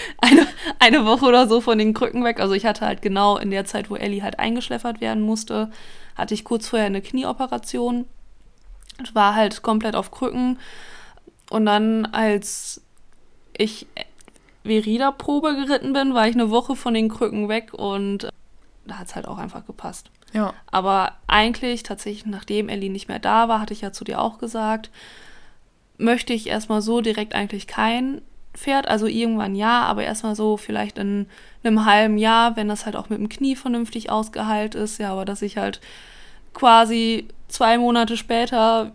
eine, 0.18 0.46
eine 0.78 1.04
Woche 1.04 1.26
oder 1.26 1.46
so 1.46 1.60
von 1.60 1.78
den 1.78 1.94
Krücken 1.94 2.24
weg. 2.24 2.40
Also 2.40 2.54
ich 2.54 2.66
hatte 2.66 2.86
halt 2.86 3.02
genau 3.02 3.36
in 3.36 3.50
der 3.50 3.64
Zeit, 3.64 3.90
wo 3.90 3.96
Ellie 3.96 4.22
halt 4.22 4.38
eingeschläfert 4.38 5.00
werden 5.00 5.22
musste, 5.22 5.70
hatte 6.14 6.34
ich 6.34 6.44
kurz 6.44 6.68
vorher 6.68 6.86
eine 6.86 7.02
Knieoperation. 7.02 8.06
Ich 9.02 9.14
war 9.14 9.34
halt 9.34 9.62
komplett 9.62 9.96
auf 9.96 10.10
Krücken. 10.10 10.58
Und 11.50 11.66
dann, 11.66 12.06
als 12.06 12.82
ich 13.56 13.86
Verida-Probe 14.64 15.56
geritten 15.56 15.92
bin, 15.92 16.14
war 16.14 16.28
ich 16.28 16.34
eine 16.34 16.50
Woche 16.50 16.76
von 16.76 16.94
den 16.94 17.08
Krücken 17.08 17.48
weg 17.48 17.72
und 17.72 18.28
da 18.90 18.98
hat 18.98 19.08
es 19.08 19.14
halt 19.14 19.28
auch 19.28 19.38
einfach 19.38 19.66
gepasst. 19.66 20.10
Ja. 20.32 20.54
Aber 20.70 21.12
eigentlich, 21.26 21.82
tatsächlich, 21.82 22.26
nachdem 22.26 22.68
Ellie 22.68 22.90
nicht 22.90 23.08
mehr 23.08 23.18
da 23.18 23.48
war, 23.48 23.60
hatte 23.60 23.72
ich 23.72 23.80
ja 23.80 23.92
zu 23.92 24.04
dir 24.04 24.20
auch 24.20 24.38
gesagt, 24.38 24.90
möchte 25.98 26.32
ich 26.32 26.48
erstmal 26.48 26.82
so 26.82 27.00
direkt 27.00 27.34
eigentlich 27.34 27.66
kein 27.66 28.22
Pferd. 28.54 28.88
Also 28.88 29.06
irgendwann 29.06 29.54
ja, 29.54 29.82
aber 29.82 30.04
erstmal 30.04 30.34
so 30.34 30.56
vielleicht 30.56 30.98
in 30.98 31.26
einem 31.62 31.84
halben 31.84 32.18
Jahr, 32.18 32.56
wenn 32.56 32.68
das 32.68 32.86
halt 32.86 32.96
auch 32.96 33.08
mit 33.08 33.18
dem 33.18 33.28
Knie 33.28 33.56
vernünftig 33.56 34.10
ausgeheilt 34.10 34.74
ist. 34.74 34.98
Ja, 34.98 35.12
aber 35.12 35.24
dass 35.24 35.42
ich 35.42 35.56
halt 35.56 35.80
quasi 36.54 37.28
zwei 37.48 37.78
Monate 37.78 38.16
später 38.16 38.92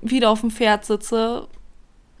wieder 0.00 0.30
auf 0.30 0.40
dem 0.40 0.50
Pferd 0.50 0.84
sitze, 0.84 1.48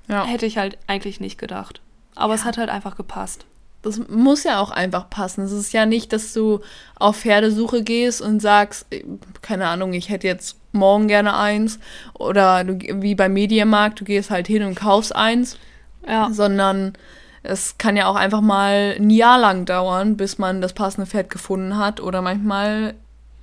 ja. 0.08 0.24
hätte 0.24 0.46
ich 0.46 0.58
halt 0.58 0.78
eigentlich 0.86 1.20
nicht 1.20 1.38
gedacht. 1.38 1.80
Aber 2.14 2.34
es 2.34 2.44
hat 2.44 2.58
halt 2.58 2.70
einfach 2.70 2.96
gepasst. 2.96 3.46
Das 3.84 4.00
muss 4.08 4.44
ja 4.44 4.60
auch 4.60 4.70
einfach 4.70 5.10
passen. 5.10 5.44
Es 5.44 5.52
ist 5.52 5.72
ja 5.72 5.86
nicht, 5.86 6.12
dass 6.12 6.32
du 6.32 6.60
auf 6.96 7.18
Pferdesuche 7.18 7.82
gehst 7.82 8.22
und 8.22 8.40
sagst, 8.40 8.86
äh, 8.90 9.04
keine 9.42 9.68
Ahnung, 9.68 9.92
ich 9.92 10.08
hätte 10.08 10.26
jetzt 10.26 10.56
morgen 10.72 11.06
gerne 11.06 11.36
eins. 11.36 11.78
Oder 12.14 12.64
du, 12.64 12.78
wie 13.02 13.14
beim 13.14 13.34
Mediamarkt, 13.34 14.00
du 14.00 14.04
gehst 14.04 14.30
halt 14.30 14.46
hin 14.46 14.62
und 14.62 14.74
kaufst 14.74 15.14
eins. 15.14 15.58
Ja, 16.06 16.30
Sondern 16.32 16.94
es 17.42 17.78
kann 17.78 17.96
ja 17.96 18.06
auch 18.06 18.16
einfach 18.16 18.40
mal 18.40 18.94
ein 18.98 19.10
Jahr 19.10 19.38
lang 19.38 19.66
dauern, 19.66 20.16
bis 20.16 20.38
man 20.38 20.60
das 20.60 20.72
passende 20.72 21.06
Pferd 21.06 21.30
gefunden 21.30 21.76
hat. 21.76 22.00
Oder 22.00 22.22
manchmal 22.22 22.94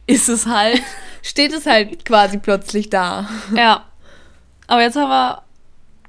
ist 0.07 0.27
es 0.27 0.47
halt, 0.47 0.81
steht 1.21 1.53
es 1.53 1.65
halt 1.65 2.03
quasi 2.03 2.37
plötzlich 2.37 2.89
da. 2.89 3.29
Ja. 3.55 3.85
Aber 4.67 4.81
jetzt 4.81 4.95
haben 4.95 5.09
wir 5.09 5.43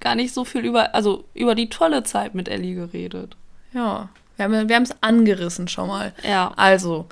gar 0.01 0.14
nicht 0.14 0.35
so 0.35 0.45
viel 0.45 0.64
über, 0.64 0.95
also 0.95 1.25
über 1.35 1.55
die 1.55 1.68
tolle 1.68 2.03
Zeit 2.03 2.35
mit 2.35 2.49
Ellie 2.49 2.75
geredet. 2.75 3.37
Ja, 3.73 4.09
wir 4.51 4.61
haben 4.61 4.69
wir 4.69 4.81
es 4.83 4.97
angerissen 5.01 5.69
schon 5.69 5.89
mal. 5.89 6.13
Ja. 6.27 6.53
Also, 6.57 7.07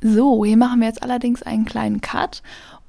So, 0.00 0.44
hier 0.44 0.56
machen 0.56 0.80
wir 0.80 0.88
jetzt 0.88 1.02
allerdings 1.02 1.42
einen 1.42 1.64
kleinen 1.64 2.00
Cut 2.00 2.42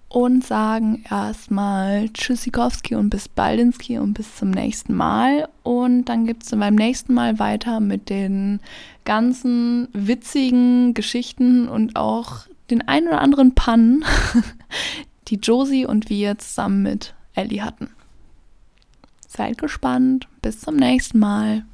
und 0.10 0.46
sagen 0.46 1.04
erstmal 1.10 2.10
Tschüssikowski 2.10 2.96
und 2.96 3.10
bis 3.10 3.28
Baldinski 3.28 3.98
und 4.00 4.14
bis 4.14 4.36
zum 4.36 4.50
nächsten 4.52 4.94
Mal. 4.94 5.50
Und 5.64 6.06
dann 6.06 6.26
gibt 6.26 6.44
es 6.44 6.52
beim 6.52 6.76
nächsten 6.76 7.14
Mal 7.14 7.38
weiter 7.38 7.80
mit 7.80 8.10
den 8.10 8.62
ganzen 9.04 9.90
witzigen 9.92 10.94
Geschichten 10.94 11.68
und 11.68 11.98
auch 11.98 12.48
den 12.70 12.88
ein 12.88 13.08
oder 13.08 13.20
anderen 13.20 13.56
Pannen, 13.56 14.06
die 15.28 15.36
Josie 15.36 15.86
und 15.86 16.10
wir 16.10 16.38
zusammen 16.38 16.84
mit 16.84 17.14
Ellie 17.34 17.62
hatten. 17.62 17.90
Seid 19.28 19.58
gespannt. 19.58 20.28
Bis 20.42 20.62
zum 20.62 20.78
nächsten 20.78 21.20
Mal. 21.20 21.66